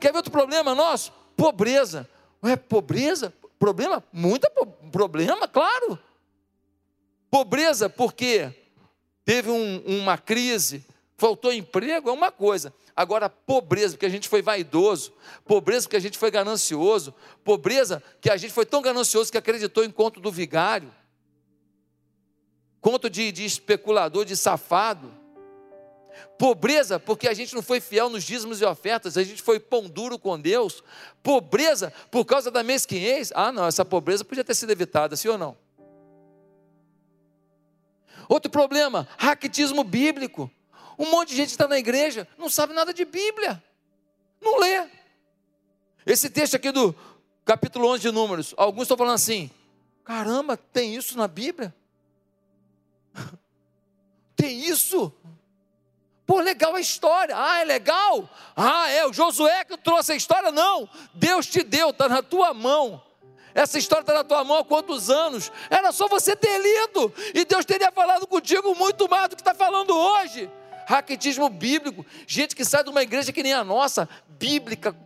[0.00, 1.12] Quer ver outro problema nosso?
[1.36, 2.08] Pobreza.
[2.42, 3.32] Ué, pobreza?
[3.58, 4.02] Problema?
[4.12, 4.48] Muito
[4.90, 5.98] problema, claro.
[7.30, 8.50] Pobreza porque
[9.24, 10.84] teve um, uma crise,
[11.24, 12.74] faltou emprego, é uma coisa.
[12.94, 15.14] Agora, pobreza, porque a gente foi vaidoso,
[15.46, 19.82] pobreza, porque a gente foi ganancioso, pobreza, que a gente foi tão ganancioso que acreditou
[19.82, 20.92] em conto do vigário,
[22.78, 25.10] conto de, de especulador, de safado.
[26.38, 29.88] Pobreza, porque a gente não foi fiel nos dízimos e ofertas, a gente foi pão
[29.88, 30.84] duro com Deus.
[31.22, 33.32] Pobreza, por causa da mesquinhez.
[33.34, 35.56] Ah, não, essa pobreza podia ter sido evitada, sim ou não?
[38.28, 40.50] Outro problema, raquitismo bíblico.
[40.98, 43.62] Um monte de gente está na igreja, não sabe nada de Bíblia,
[44.40, 44.88] não lê.
[46.06, 46.94] Esse texto aqui do
[47.44, 49.50] capítulo 11 de Números, alguns estão falando assim:
[50.04, 51.74] caramba, tem isso na Bíblia?
[54.36, 55.12] Tem isso?
[56.26, 57.34] Pô, legal a história.
[57.36, 58.28] Ah, é legal?
[58.56, 60.50] Ah, é o Josué que trouxe a história?
[60.50, 60.88] Não.
[61.14, 63.02] Deus te deu, está na tua mão.
[63.54, 65.52] Essa história está na tua mão há quantos anos?
[65.70, 67.12] Era só você ter lido.
[67.34, 70.50] E Deus teria falado contigo muito mais do que está falando hoje.
[70.86, 72.04] Raquetismo bíblico.
[72.26, 74.96] Gente que sai de uma igreja que nem a nossa, bíblica,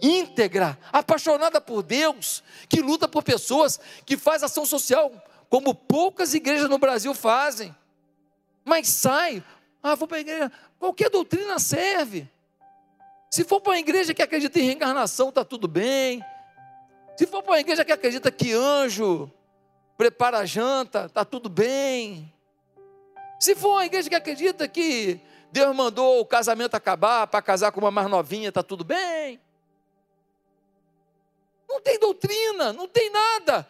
[0.00, 5.12] íntegra, apaixonada por Deus, que luta por pessoas, que faz ação social,
[5.48, 7.74] como poucas igrejas no Brasil fazem.
[8.64, 9.42] Mas sai,
[9.82, 10.52] ah, vou para a igreja.
[10.78, 12.28] Qualquer doutrina serve.
[13.30, 16.24] Se for para uma igreja que acredita em reencarnação, está tudo bem.
[17.16, 19.30] Se for para uma igreja que acredita que anjo
[19.96, 22.32] prepara a janta, está tudo bem.
[23.38, 25.20] Se for uma igreja que acredita que
[25.52, 29.40] Deus mandou o casamento acabar para casar com uma mais novinha, está tudo bem.
[31.68, 33.68] Não tem doutrina, não tem nada.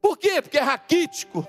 [0.00, 0.40] Por quê?
[0.40, 1.46] Porque é raquítico.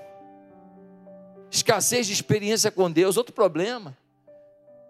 [1.50, 3.96] Escassez de experiência com Deus, outro problema.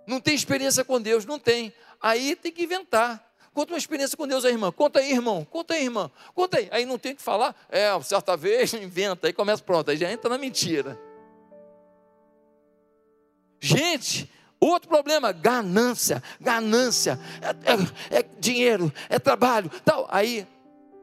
[0.07, 1.25] Não tem experiência com Deus?
[1.25, 1.73] Não tem.
[2.01, 3.33] Aí tem que inventar.
[3.53, 4.73] Conta uma experiência com Deus aí, irmã.
[4.73, 5.47] Conta aí, irmão.
[5.49, 6.11] Conta aí, irmã.
[6.35, 6.69] Conta aí.
[6.73, 7.55] Aí não tem que falar.
[7.71, 9.29] É, certa vez, inventa.
[9.29, 9.91] Aí começa pronto.
[9.91, 10.99] Aí já entra na mentira.
[13.64, 16.22] Gente, outro problema, ganância.
[16.38, 17.18] Ganância.
[17.40, 19.70] É, é, é dinheiro, é trabalho.
[19.83, 20.07] Tal.
[20.11, 20.46] Aí,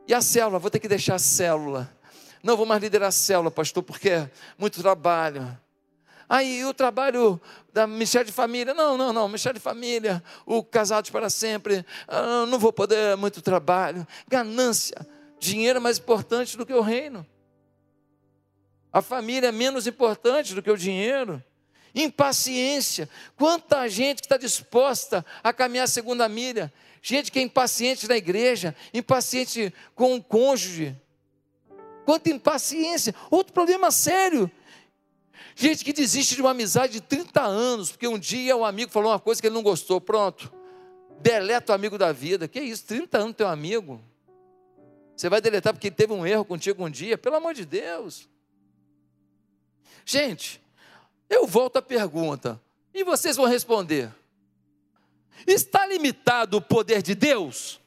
[0.07, 0.59] e a célula?
[0.59, 1.91] Vou ter que deixar a célula.
[2.43, 5.57] Não vou mais liderar a célula, pastor, porque é muito trabalho.
[6.29, 7.41] Aí o trabalho
[7.73, 12.45] da Ministério de Família, não, não, não, Ministério de Família, o Casados para Sempre, ah,
[12.47, 14.95] não vou poder, muito trabalho, ganância,
[15.39, 17.25] dinheiro é mais importante do que o reino.
[18.93, 21.43] A família é menos importante do que o dinheiro.
[21.93, 23.09] Impaciência.
[23.35, 26.71] Quanta gente que está disposta a caminhar a segunda milha.
[27.01, 30.95] Gente que é impaciente na igreja, impaciente com o cônjuge.
[32.05, 33.15] Quanta impaciência.
[33.29, 34.49] Outro problema sério
[35.55, 39.11] Gente que desiste de uma amizade de 30 anos, porque um dia um amigo falou
[39.11, 40.51] uma coisa que ele não gostou, pronto.
[41.19, 42.47] Deleta o amigo da vida.
[42.47, 44.01] Que isso, 30 anos teu amigo?
[45.15, 47.17] Você vai deletar porque teve um erro contigo um dia?
[47.17, 48.27] Pelo amor de Deus.
[50.05, 50.59] Gente,
[51.31, 52.61] eu volto à pergunta,
[52.93, 54.13] e vocês vão responder:
[55.47, 57.79] está limitado o poder de Deus?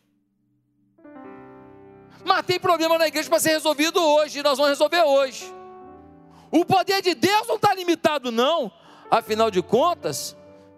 [2.24, 5.44] Mas tem problema na igreja para ser resolvido hoje, e nós vamos resolver hoje.
[6.50, 8.72] O poder de Deus não está limitado, não.
[9.10, 10.34] Afinal de contas,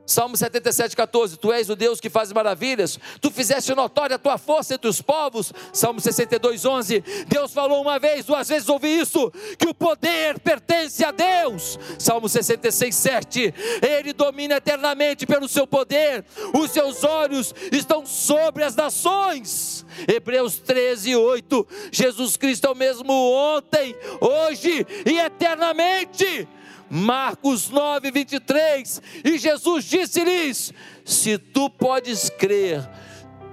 [0.06, 4.38] Salmo 77, 14: Tu és o Deus que faz maravilhas, tu fizeste notória a tua
[4.38, 5.52] força entre os povos.
[5.72, 11.04] Salmo 62, 11: Deus falou uma vez, duas vezes ouvi isso, que o poder pertence
[11.04, 11.78] a Deus.
[11.98, 18.76] Salmo 66, 7: Ele domina eternamente pelo seu poder, os seus olhos estão sobre as
[18.76, 19.84] nações.
[20.06, 26.48] Hebreus 13, 8: Jesus Cristo é o mesmo ontem, hoje e eternamente.
[26.90, 29.02] Marcos 9, 23.
[29.24, 30.72] E Jesus disse-lhes:
[31.04, 32.88] Se tu podes crer,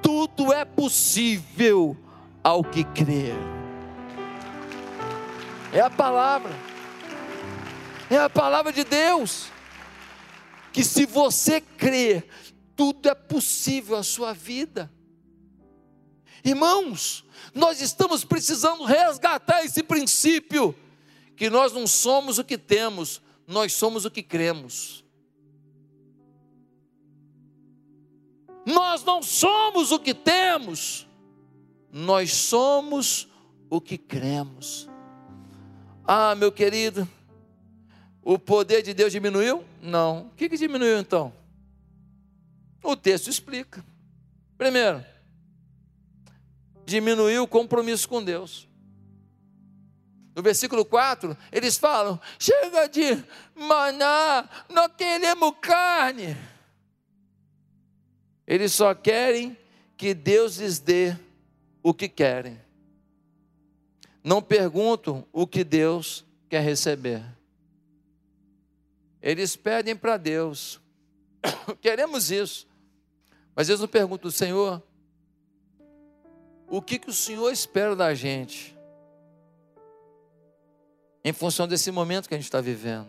[0.02, 1.98] tudo é possível
[2.44, 3.36] ao que crer.
[5.72, 6.52] É a palavra,
[8.10, 9.48] é a palavra de Deus,
[10.72, 12.28] que se você crer,
[12.76, 14.92] tudo é possível à sua vida.
[16.44, 17.26] Irmãos,
[17.56, 20.76] nós estamos precisando resgatar esse princípio,
[21.36, 25.04] que nós não somos o que temos, nós somos o que cremos.
[28.66, 31.08] Nós não somos o que temos,
[31.92, 33.28] nós somos
[33.70, 34.90] o que cremos.
[36.06, 37.08] Ah, meu querido,
[38.22, 39.64] o poder de Deus diminuiu?
[39.82, 40.28] Não.
[40.28, 41.34] O que, que diminuiu então?
[42.82, 43.84] O texto explica.
[44.58, 45.04] Primeiro,
[46.86, 48.68] diminuiu o compromisso com Deus.
[50.36, 53.24] No versículo 4, eles falam: chega de
[53.56, 56.36] maná, não queremos carne.
[58.46, 59.58] Eles só querem
[59.96, 61.16] que Deus lhes dê
[61.82, 62.60] o que querem.
[64.24, 67.24] Não perguntam o que Deus quer receber.
[69.22, 70.82] Eles pedem para Deus,
[71.80, 72.68] queremos isso.
[73.56, 74.82] Mas eles não perguntam, Senhor,
[76.68, 78.73] o que, que o Senhor espera da gente?
[81.24, 83.08] Em função desse momento que a gente está vivendo.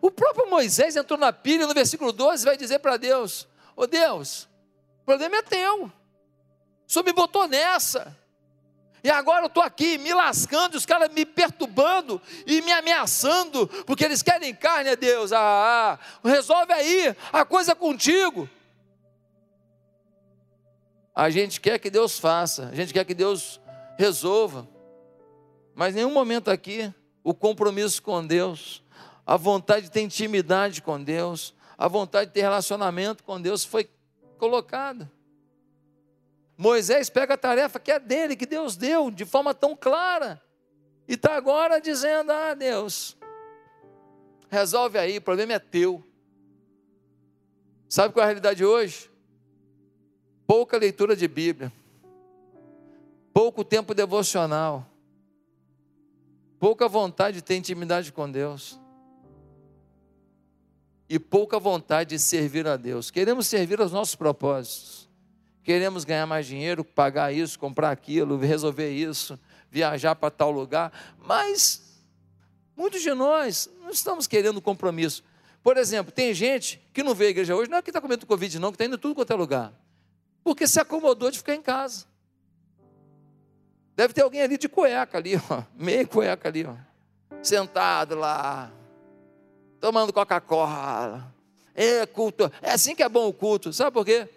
[0.00, 3.86] O próprio Moisés entrou na pilha no versículo 12 vai dizer para Deus: Ô oh
[3.86, 4.48] Deus,
[5.02, 5.84] o problema é teu.
[5.84, 5.92] O
[6.86, 8.16] Senhor me botou nessa.
[9.04, 14.04] E agora eu estou aqui me lascando, os caras me perturbando e me ameaçando, porque
[14.04, 15.32] eles querem carne, a Deus.
[15.32, 18.48] Ah, ah, resolve aí, a coisa é contigo.
[21.14, 23.60] A gente quer que Deus faça, a gente quer que Deus
[23.98, 24.68] resolva,
[25.74, 26.92] mas em nenhum momento aqui
[27.24, 28.82] o compromisso com Deus,
[29.26, 33.88] a vontade de ter intimidade com Deus, a vontade de ter relacionamento com Deus foi
[34.38, 35.10] colocada.
[36.56, 40.40] Moisés pega a tarefa que é dele, que Deus deu, de forma tão clara,
[41.08, 43.16] e está agora dizendo: Ah, Deus,
[44.48, 46.04] resolve aí, o problema é teu.
[47.88, 49.12] Sabe qual é a realidade hoje?
[50.52, 51.72] pouca leitura de Bíblia,
[53.32, 54.86] pouco tempo devocional,
[56.62, 58.78] pouca vontade de ter intimidade com Deus
[61.08, 63.10] e pouca vontade de servir a Deus.
[63.10, 65.10] Queremos servir aos nossos propósitos.
[65.64, 69.36] Queremos ganhar mais dinheiro, pagar isso, comprar aquilo, resolver isso,
[69.68, 72.00] viajar para tal lugar, mas
[72.76, 75.24] muitos de nós não estamos querendo compromisso.
[75.64, 78.06] Por exemplo, tem gente que não veio à igreja hoje, não é que está com
[78.06, 79.74] medo do Covid, não, que está indo tudo quanto é lugar
[80.44, 82.06] porque se acomodou de ficar em casa.
[83.94, 86.74] Deve ter alguém ali de cueca ali, ó, meio cueca ali, ó,
[87.42, 88.70] sentado lá,
[89.80, 91.32] tomando Coca-Cola.
[91.74, 93.72] É culto, é assim que é bom o culto.
[93.72, 94.28] Sabe por quê?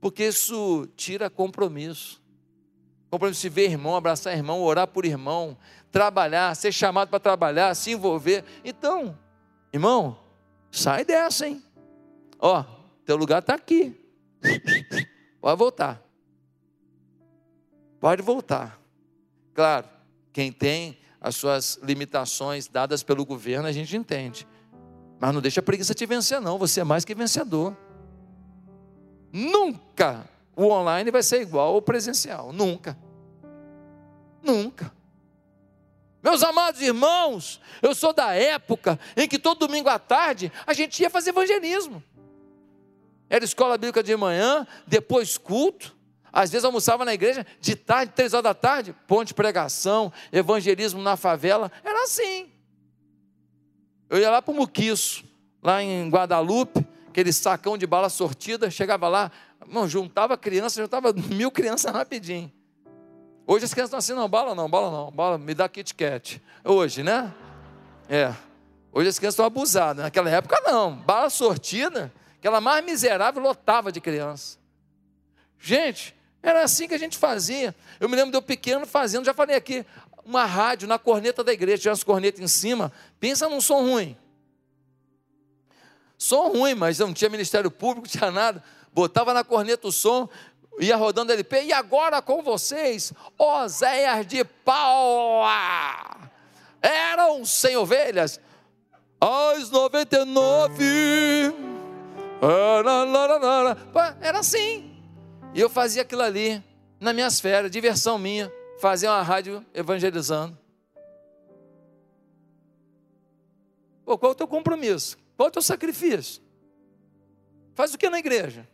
[0.00, 2.20] Porque isso tira compromisso.
[3.10, 5.56] Compromisso de ver irmão, abraçar irmão, orar por irmão,
[5.90, 8.44] trabalhar, ser chamado para trabalhar, se envolver.
[8.64, 9.16] Então,
[9.72, 10.18] irmão,
[10.70, 11.62] sai dessa, hein?
[12.38, 12.64] Ó,
[13.04, 13.94] teu lugar está aqui.
[15.40, 16.02] Pode voltar.
[18.02, 18.80] Pode voltar.
[19.54, 19.88] Claro,
[20.32, 24.44] quem tem as suas limitações dadas pelo governo, a gente entende.
[25.20, 26.58] Mas não deixa a preguiça te vencer, não.
[26.58, 27.76] Você é mais que vencedor.
[29.32, 32.52] Nunca o online vai ser igual ao presencial.
[32.52, 32.98] Nunca.
[34.42, 34.92] Nunca.
[36.20, 41.00] Meus amados irmãos, eu sou da época em que todo domingo à tarde a gente
[41.00, 42.02] ia fazer evangelismo.
[43.30, 46.01] Era escola bíblica de manhã, depois culto.
[46.32, 51.16] Às vezes almoçava na igreja de tarde, três horas da tarde, ponte pregação, evangelismo na
[51.16, 51.70] favela.
[51.84, 52.50] Era assim.
[54.08, 55.24] Eu ia lá para o Muquiço,
[55.62, 59.30] lá em Guadalupe, aquele sacão de bala sortida, chegava lá,
[59.68, 62.50] não, juntava criança, juntava mil crianças rapidinho.
[63.46, 66.42] Hoje as crianças estão assim, não, bala não, bala não, bala, me dá Kit Kat.
[66.64, 67.32] Hoje, né?
[68.08, 68.32] É.
[68.92, 70.04] Hoje as crianças estão abusadas.
[70.04, 72.12] Naquela época não, bala sortida,
[72.42, 74.58] Aquela mais miserável lotava de criança.
[75.60, 76.12] Gente,
[76.42, 77.74] era assim que a gente fazia.
[78.00, 79.86] Eu me lembro de eu pequeno fazendo, já falei aqui,
[80.24, 82.92] uma rádio na corneta da igreja, tinha as cornetas em cima.
[83.20, 84.16] Pensa num som ruim.
[86.18, 88.62] Som ruim, mas não tinha Ministério Público, não tinha nada.
[88.92, 90.28] Botava na corneta o som,
[90.78, 91.64] ia rodando LP.
[91.64, 96.30] E agora com vocês, Oséias de Paula.
[96.80, 98.40] Eram sem ovelhas,
[99.20, 101.54] as 99
[104.20, 104.91] era assim.
[105.54, 106.62] E eu fazia aquilo ali,
[106.98, 108.50] nas minhas férias, diversão minha,
[108.80, 110.58] fazer uma rádio evangelizando.
[114.04, 115.18] Pô, qual é o teu compromisso?
[115.36, 116.42] Qual é o teu sacrifício?
[117.74, 118.66] Faz o que na igreja?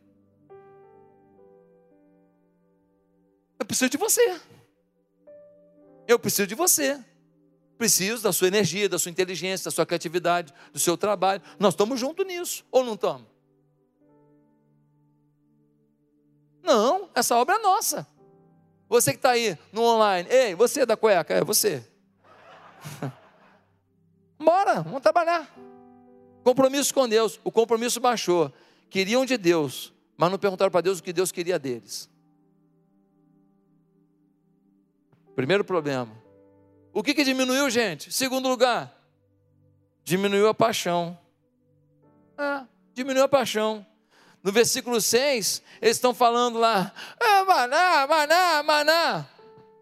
[3.58, 4.40] Eu preciso de você.
[6.06, 7.02] Eu preciso de você.
[7.76, 11.42] Preciso da sua energia, da sua inteligência, da sua criatividade, do seu trabalho.
[11.58, 13.37] Nós estamos juntos nisso, ou não estamos?
[16.68, 18.06] Não, essa obra é nossa.
[18.90, 21.82] Você que está aí no online, ei, você da cueca, é você.
[24.38, 25.50] Bora, vamos trabalhar.
[26.44, 28.52] Compromisso com Deus, o compromisso baixou.
[28.90, 32.10] Queriam de Deus, mas não perguntaram para Deus o que Deus queria deles.
[35.34, 36.12] Primeiro problema.
[36.92, 38.12] O que, que diminuiu, gente?
[38.12, 38.94] Segundo lugar,
[40.04, 41.18] diminuiu a paixão.
[42.36, 43.86] É, diminuiu a paixão.
[44.42, 49.26] No versículo 6, eles estão falando lá, ah, maná, maná, maná.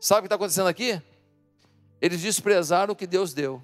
[0.01, 1.01] Sabe o que está acontecendo aqui?
[2.01, 3.63] Eles desprezaram o que Deus deu.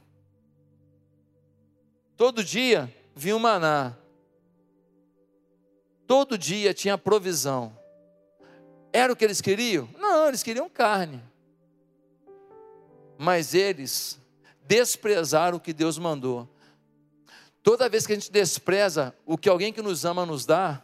[2.17, 3.97] Todo dia vinha um maná.
[6.07, 7.77] Todo dia tinha provisão.
[8.93, 9.89] Era o que eles queriam?
[9.99, 11.23] Não, eles queriam carne
[13.23, 14.21] mas eles
[14.67, 16.49] desprezaram o que Deus mandou.
[17.63, 20.83] Toda vez que a gente despreza o que alguém que nos ama nos dá,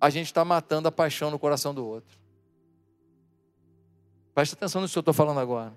[0.00, 2.18] a gente está matando a paixão no coração do outro.
[4.34, 5.76] Preste atenção no que eu estou falando agora.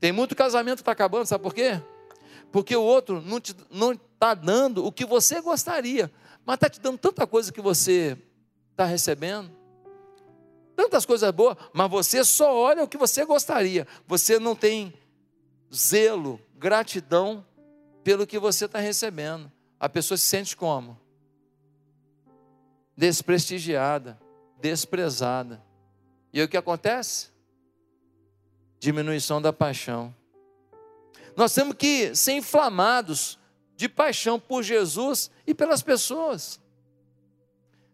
[0.00, 1.80] Tem muito casamento que está acabando, sabe por quê?
[2.50, 3.22] Porque o outro
[3.70, 6.10] não está dando o que você gostaria,
[6.44, 8.16] mas está te dando tanta coisa que você
[8.72, 9.58] está recebendo
[10.78, 13.84] tantas coisas boas, mas você só olha o que você gostaria.
[14.06, 14.94] Você não tem
[15.74, 17.44] zelo, gratidão
[18.08, 19.52] pelo que você está recebendo.
[19.78, 20.98] A pessoa se sente como?
[22.96, 24.18] Desprestigiada,
[24.58, 25.62] desprezada.
[26.32, 27.28] E aí o que acontece?
[28.80, 30.14] Diminuição da paixão.
[31.36, 33.38] Nós temos que ser inflamados
[33.76, 36.58] de paixão por Jesus e pelas pessoas.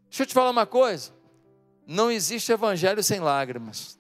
[0.08, 1.10] Deixa eu te falar uma coisa.
[1.84, 3.98] Não existe evangelho sem lágrimas.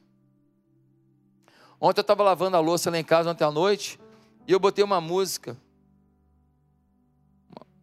[1.80, 3.98] Ontem eu estava lavando a louça lá em casa, ontem à noite,
[4.46, 5.58] e eu botei uma música.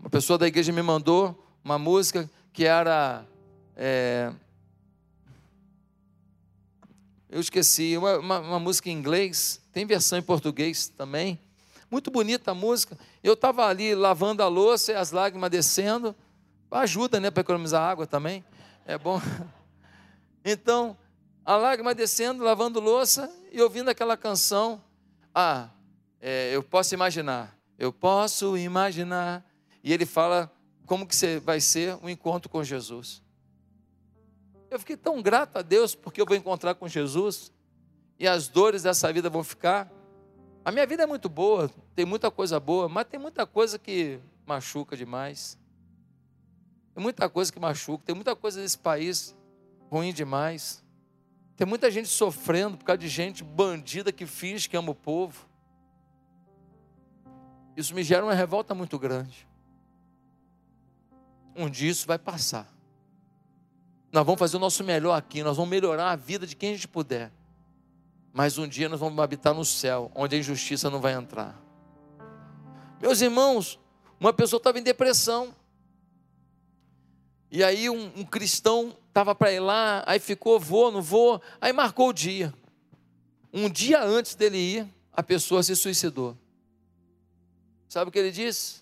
[0.01, 3.23] Uma pessoa da igreja me mandou uma música que era.
[3.75, 4.33] É,
[7.29, 11.39] eu esqueci, uma, uma, uma, música em inglês, tem versão em português também.
[11.89, 12.97] Muito bonita a música.
[13.23, 16.15] Eu estava ali lavando a louça e as lágrimas descendo.
[16.71, 18.43] Ajuda, né, para economizar água também.
[18.85, 19.21] É bom.
[20.43, 20.97] Então,
[21.45, 24.83] a lágrima descendo, lavando louça e ouvindo aquela canção.
[25.35, 25.69] Ah,
[26.19, 29.45] é, eu posso imaginar, eu posso imaginar.
[29.83, 30.51] E ele fala
[30.85, 33.21] como que vai ser o um encontro com Jesus.
[34.69, 37.51] Eu fiquei tão grato a Deus porque eu vou encontrar com Jesus
[38.17, 39.91] e as dores dessa vida vão ficar.
[40.63, 44.19] A minha vida é muito boa, tem muita coisa boa, mas tem muita coisa que
[44.45, 45.57] machuca demais.
[46.93, 49.35] Tem muita coisa que machuca, tem muita coisa nesse país
[49.89, 50.83] ruim demais.
[51.57, 55.47] Tem muita gente sofrendo por causa de gente bandida que finge que ama o povo.
[57.75, 59.47] Isso me gera uma revolta muito grande.
[61.61, 62.67] Um dia isso vai passar.
[64.11, 66.73] Nós vamos fazer o nosso melhor aqui, nós vamos melhorar a vida de quem a
[66.73, 67.31] gente puder.
[68.33, 71.55] Mas um dia nós vamos habitar no céu, onde a injustiça não vai entrar.
[72.99, 73.79] Meus irmãos,
[74.19, 75.55] uma pessoa estava em depressão.
[77.51, 81.71] E aí um, um cristão estava para ir lá, aí ficou, vou, não vou, aí
[81.71, 82.51] marcou o dia.
[83.53, 86.35] Um dia antes dele ir, a pessoa se suicidou.
[87.87, 88.81] Sabe o que ele disse?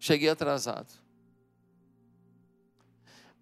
[0.00, 0.99] Cheguei atrasado.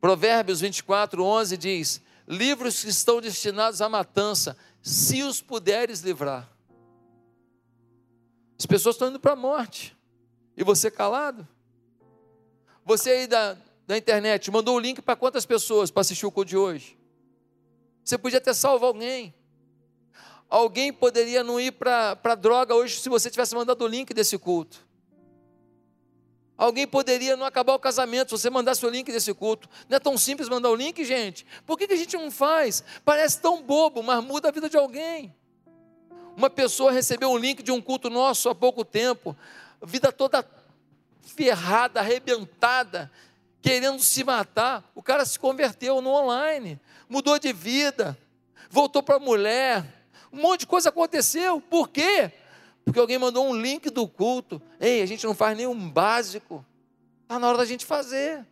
[0.00, 6.48] Provérbios 24, 11 diz: Livros que estão destinados à matança, se os puderes livrar.
[8.58, 9.96] As pessoas estão indo para a morte,
[10.56, 11.46] e você calado.
[12.84, 16.48] Você aí da, da internet, mandou o link para quantas pessoas para assistir o culto
[16.48, 16.98] de hoje?
[18.02, 19.34] Você podia ter salvo alguém.
[20.48, 24.38] Alguém poderia não ir para a droga hoje se você tivesse mandado o link desse
[24.38, 24.87] culto.
[26.58, 29.68] Alguém poderia não acabar o casamento se você mandasse o link desse culto.
[29.88, 31.46] Não é tão simples mandar o link, gente?
[31.64, 32.82] Por que, a gente não faz?
[33.04, 35.32] Parece tão bobo, mas muda a vida de alguém.
[36.36, 39.36] Uma pessoa recebeu um link de um culto nosso há pouco tempo,
[39.80, 40.44] vida toda
[41.22, 43.10] ferrada, arrebentada,
[43.62, 48.18] querendo se matar, o cara se converteu no online, mudou de vida,
[48.68, 49.84] voltou para a mulher,
[50.32, 51.60] um monte de coisa aconteceu.
[51.60, 52.32] Por quê?
[52.88, 54.62] Porque alguém mandou um link do culto.
[54.80, 56.64] Ei, a gente não faz nenhum básico.
[57.20, 58.46] Está na hora da gente fazer.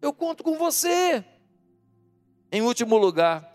[0.00, 1.24] Eu conto com você.
[2.52, 3.52] Em último lugar,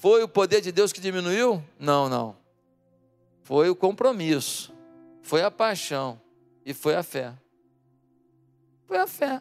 [0.00, 1.62] foi o poder de Deus que diminuiu?
[1.78, 2.36] Não, não.
[3.44, 4.74] Foi o compromisso,
[5.22, 6.20] foi a paixão
[6.66, 7.32] e foi a fé.
[8.88, 9.40] Foi a fé.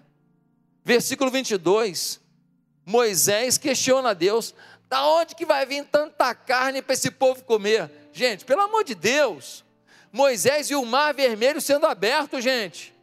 [0.86, 2.22] Versículo 22.
[2.86, 4.54] Moisés questiona a Deus:
[4.88, 7.90] Da onde que vai vir tanta carne para esse povo comer?
[8.14, 9.66] Gente, pelo amor de Deus.
[10.12, 12.94] Moisés viu o mar vermelho sendo aberto, gente.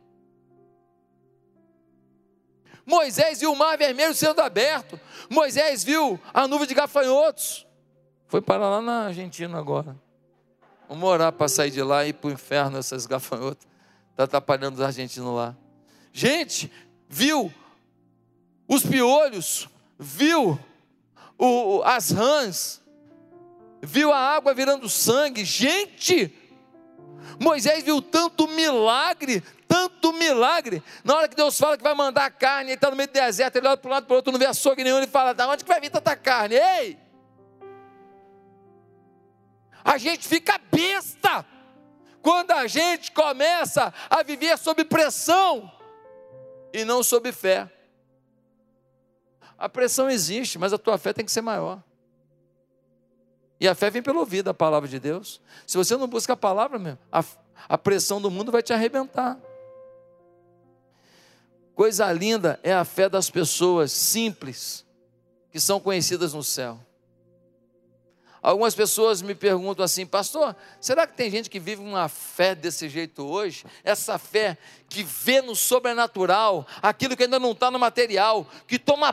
[2.85, 4.99] Moisés viu o mar vermelho sendo aberto.
[5.29, 7.67] Moisés viu a nuvem de gafanhotos.
[8.27, 9.97] Foi para lá na Argentina agora.
[10.89, 13.69] Vamos orar para sair de lá e ir para o inferno essas gafanhotas.
[14.11, 15.55] Está atrapalhando os argentinos lá.
[16.13, 16.73] Gente,
[17.09, 17.53] viu
[18.67, 20.59] os piolhos, viu
[21.39, 22.83] o, as rãs,
[23.83, 25.45] viu a água virando sangue.
[25.45, 26.35] Gente,
[27.39, 30.83] Moisés viu tanto milagre, tanto milagre.
[31.05, 33.57] Na hora que Deus fala que vai mandar carne, ele está no meio do deserto,
[33.57, 35.49] ele olha para um lado para o outro, não vê açougue nenhum, ele fala: da
[35.49, 36.57] onde que vai vir tanta carne?
[36.57, 36.99] Ei!
[39.85, 41.47] A gente fica besta
[42.21, 45.71] quando a gente começa a viver sob pressão
[46.73, 47.71] e não sob fé.
[49.57, 51.83] A pressão existe, mas a tua fé tem que ser maior.
[53.61, 55.41] E a fé vem pelo ouvir da palavra de Deus.
[55.67, 57.25] Se você não busca a palavra, meu, a,
[57.69, 59.39] a pressão do mundo vai te arrebentar.
[61.75, 64.85] Coisa linda é a fé das pessoas simples,
[65.51, 66.79] que são conhecidas no céu.
[68.41, 72.89] Algumas pessoas me perguntam assim, pastor, será que tem gente que vive uma fé desse
[72.89, 73.65] jeito hoje?
[73.83, 74.57] Essa fé
[74.89, 79.13] que vê no sobrenatural aquilo que ainda não está no material, que toma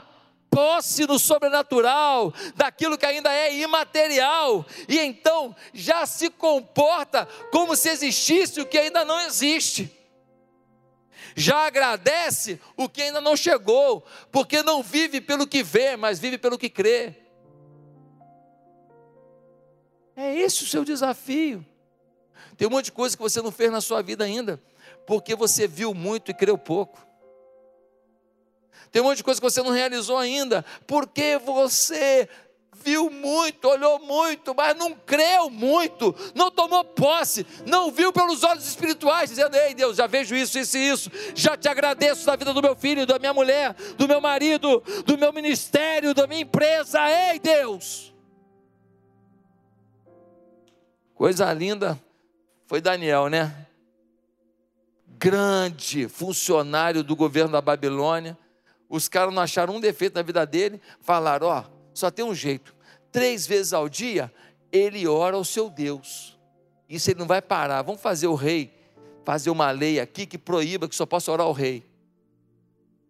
[0.55, 7.89] posse no sobrenatural, daquilo que ainda é imaterial, e então já se comporta como se
[7.89, 9.91] existisse o que ainda não existe.
[11.35, 16.37] Já agradece o que ainda não chegou, porque não vive pelo que vê, mas vive
[16.37, 17.13] pelo que crê.
[20.15, 21.65] É esse o seu desafio.
[22.55, 24.63] Tem um monte de coisa que você não fez na sua vida ainda,
[25.05, 27.04] porque você viu muito e creu pouco.
[28.91, 32.30] Tem um monte de coisa que você não realizou ainda, porque você
[32.86, 38.67] viu muito, olhou muito, mas não creu muito, não tomou posse, não viu pelos olhos
[38.67, 42.53] espirituais, dizendo: Ei Deus, já vejo isso, isso e isso, já te agradeço da vida
[42.53, 46.99] do meu filho, da minha mulher, do meu marido, do meu ministério, da minha empresa.
[47.09, 48.13] Ei Deus!
[51.15, 51.99] Coisa linda
[52.67, 53.65] foi Daniel, né?
[55.17, 58.38] Grande funcionário do governo da Babilônia.
[58.95, 62.75] Os caras não acharam um defeito na vida dele, falaram: ó, só tem um jeito.
[63.11, 64.31] Três vezes ao dia
[64.71, 66.37] ele ora ao seu Deus.
[66.87, 67.81] Isso ele não vai parar.
[67.81, 68.73] Vamos fazer o rei
[69.23, 71.83] fazer uma lei aqui que proíba que só possa orar ao rei.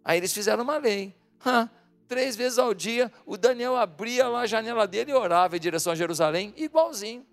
[0.04, 1.14] Aí eles fizeram uma lei.
[1.46, 1.70] Hã?
[2.08, 5.92] Três vezes ao dia, o Daniel abria lá a janela dele e orava em direção
[5.92, 7.26] a Jerusalém, igualzinho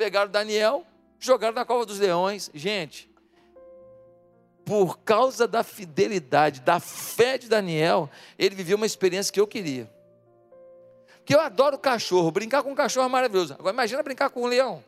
[0.00, 0.86] pegaram Daniel,
[1.18, 2.50] jogaram na cova dos leões.
[2.54, 3.09] Gente,
[4.64, 8.08] por causa da fidelidade, da fé de Daniel,
[8.38, 9.90] ele viveu uma experiência que eu queria.
[11.18, 13.54] Porque eu adoro cachorro, brincar com um cachorro é maravilhoso.
[13.54, 14.84] Agora imagina brincar com um leão.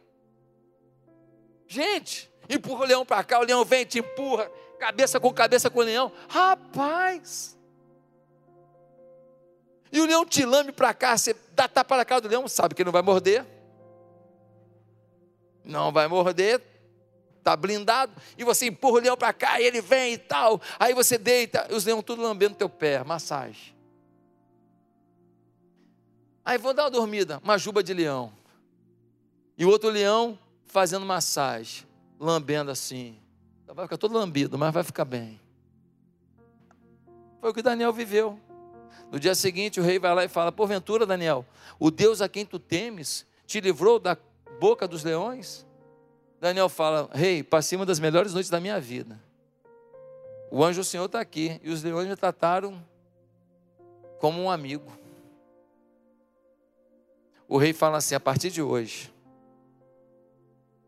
[1.66, 5.80] Gente, empurra o leão para cá, o leão vem, te empurra, cabeça com cabeça com
[5.80, 6.12] o leão.
[6.28, 7.56] Rapaz!
[9.90, 12.74] E o leão te lame para cá, você dá tapa na cara do leão, sabe
[12.74, 13.44] que ele não vai morder
[15.64, 16.60] não vai morder,
[17.42, 20.94] está blindado, e você empurra o leão para cá, e ele vem e tal, aí
[20.94, 23.74] você deita, e os leões tudo lambendo teu pé, massagem.
[26.44, 28.32] Aí vou dar uma dormida, uma juba de leão.
[29.56, 31.86] E o outro leão fazendo massagem,
[32.18, 33.16] lambendo assim.
[33.62, 35.40] Então vai ficar todo lambido, mas vai ficar bem.
[37.40, 38.40] Foi o que Daniel viveu.
[39.10, 41.44] No dia seguinte, o rei vai lá e fala: Porventura, Daniel,
[41.78, 44.16] o Deus a quem tu temes te livrou da
[44.58, 45.66] boca dos leões?
[46.42, 49.16] Daniel fala: Rei, hey, passei uma das melhores noites da minha vida.
[50.50, 52.84] O anjo do Senhor está aqui e os leões me trataram
[54.18, 54.92] como um amigo.
[57.46, 59.14] O rei fala assim: a partir de hoje,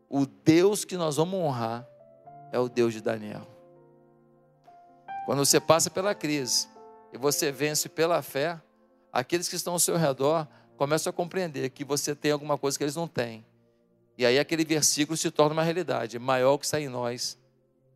[0.09, 1.87] o Deus que nós vamos honrar
[2.51, 3.47] é o Deus de Daniel.
[5.25, 6.67] Quando você passa pela crise
[7.13, 8.59] e você vence pela fé,
[9.09, 10.45] aqueles que estão ao seu redor
[10.75, 13.45] começam a compreender que você tem alguma coisa que eles não têm.
[14.17, 17.37] E aí aquele versículo se torna uma realidade, maior o que está em nós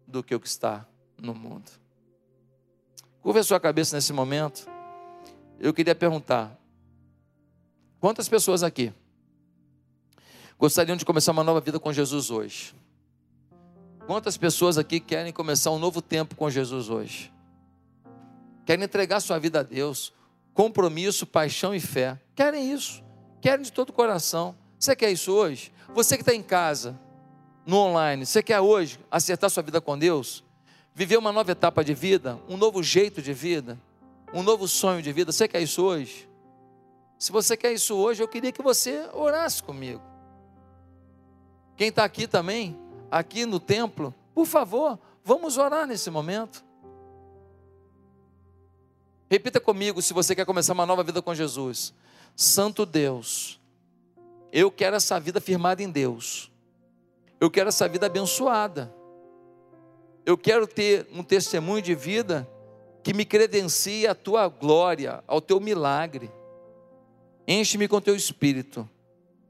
[0.05, 0.86] do que o que está
[1.17, 1.72] no mundo.
[3.22, 4.70] Curva a sua cabeça nesse momento.
[5.59, 6.57] Eu queria perguntar:
[7.99, 8.93] quantas pessoas aqui
[10.57, 12.76] gostariam de começar uma nova vida com Jesus hoje?
[14.07, 17.32] Quantas pessoas aqui querem começar um novo tempo com Jesus hoje?
[18.65, 20.13] Querem entregar sua vida a Deus,
[20.53, 22.20] compromisso, paixão e fé.
[22.36, 23.03] Querem isso,
[23.41, 24.55] querem de todo o coração.
[24.80, 25.72] Você quer isso hoje?
[25.94, 27.00] Você que está em casa,
[27.66, 30.44] no online, você quer hoje acertar sua vida com Deus?
[30.94, 33.80] Viver uma nova etapa de vida, um novo jeito de vida,
[34.34, 35.32] um novo sonho de vida?
[35.32, 36.30] Você quer isso hoje?
[37.18, 40.02] Se você quer isso hoje, eu queria que você orasse comigo.
[41.76, 42.78] Quem está aqui também,
[43.12, 46.64] aqui no templo, por favor, vamos orar nesse momento.
[49.30, 51.94] Repita comigo se você quer começar uma nova vida com Jesus.
[52.36, 53.59] Santo Deus,
[54.52, 56.52] eu quero essa vida firmada em Deus.
[57.39, 58.93] Eu quero essa vida abençoada.
[60.26, 62.47] Eu quero ter um testemunho de vida
[63.04, 66.30] que me credencie a tua glória, ao teu milagre.
[67.47, 68.88] Enche-me com teu espírito,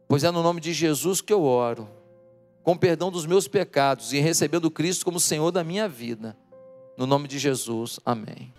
[0.07, 1.89] pois é no nome de Jesus que eu oro,
[2.63, 6.37] com perdão dos meus pecados e recebendo Cristo como Senhor da minha vida.
[6.97, 8.53] No nome de Jesus, amém.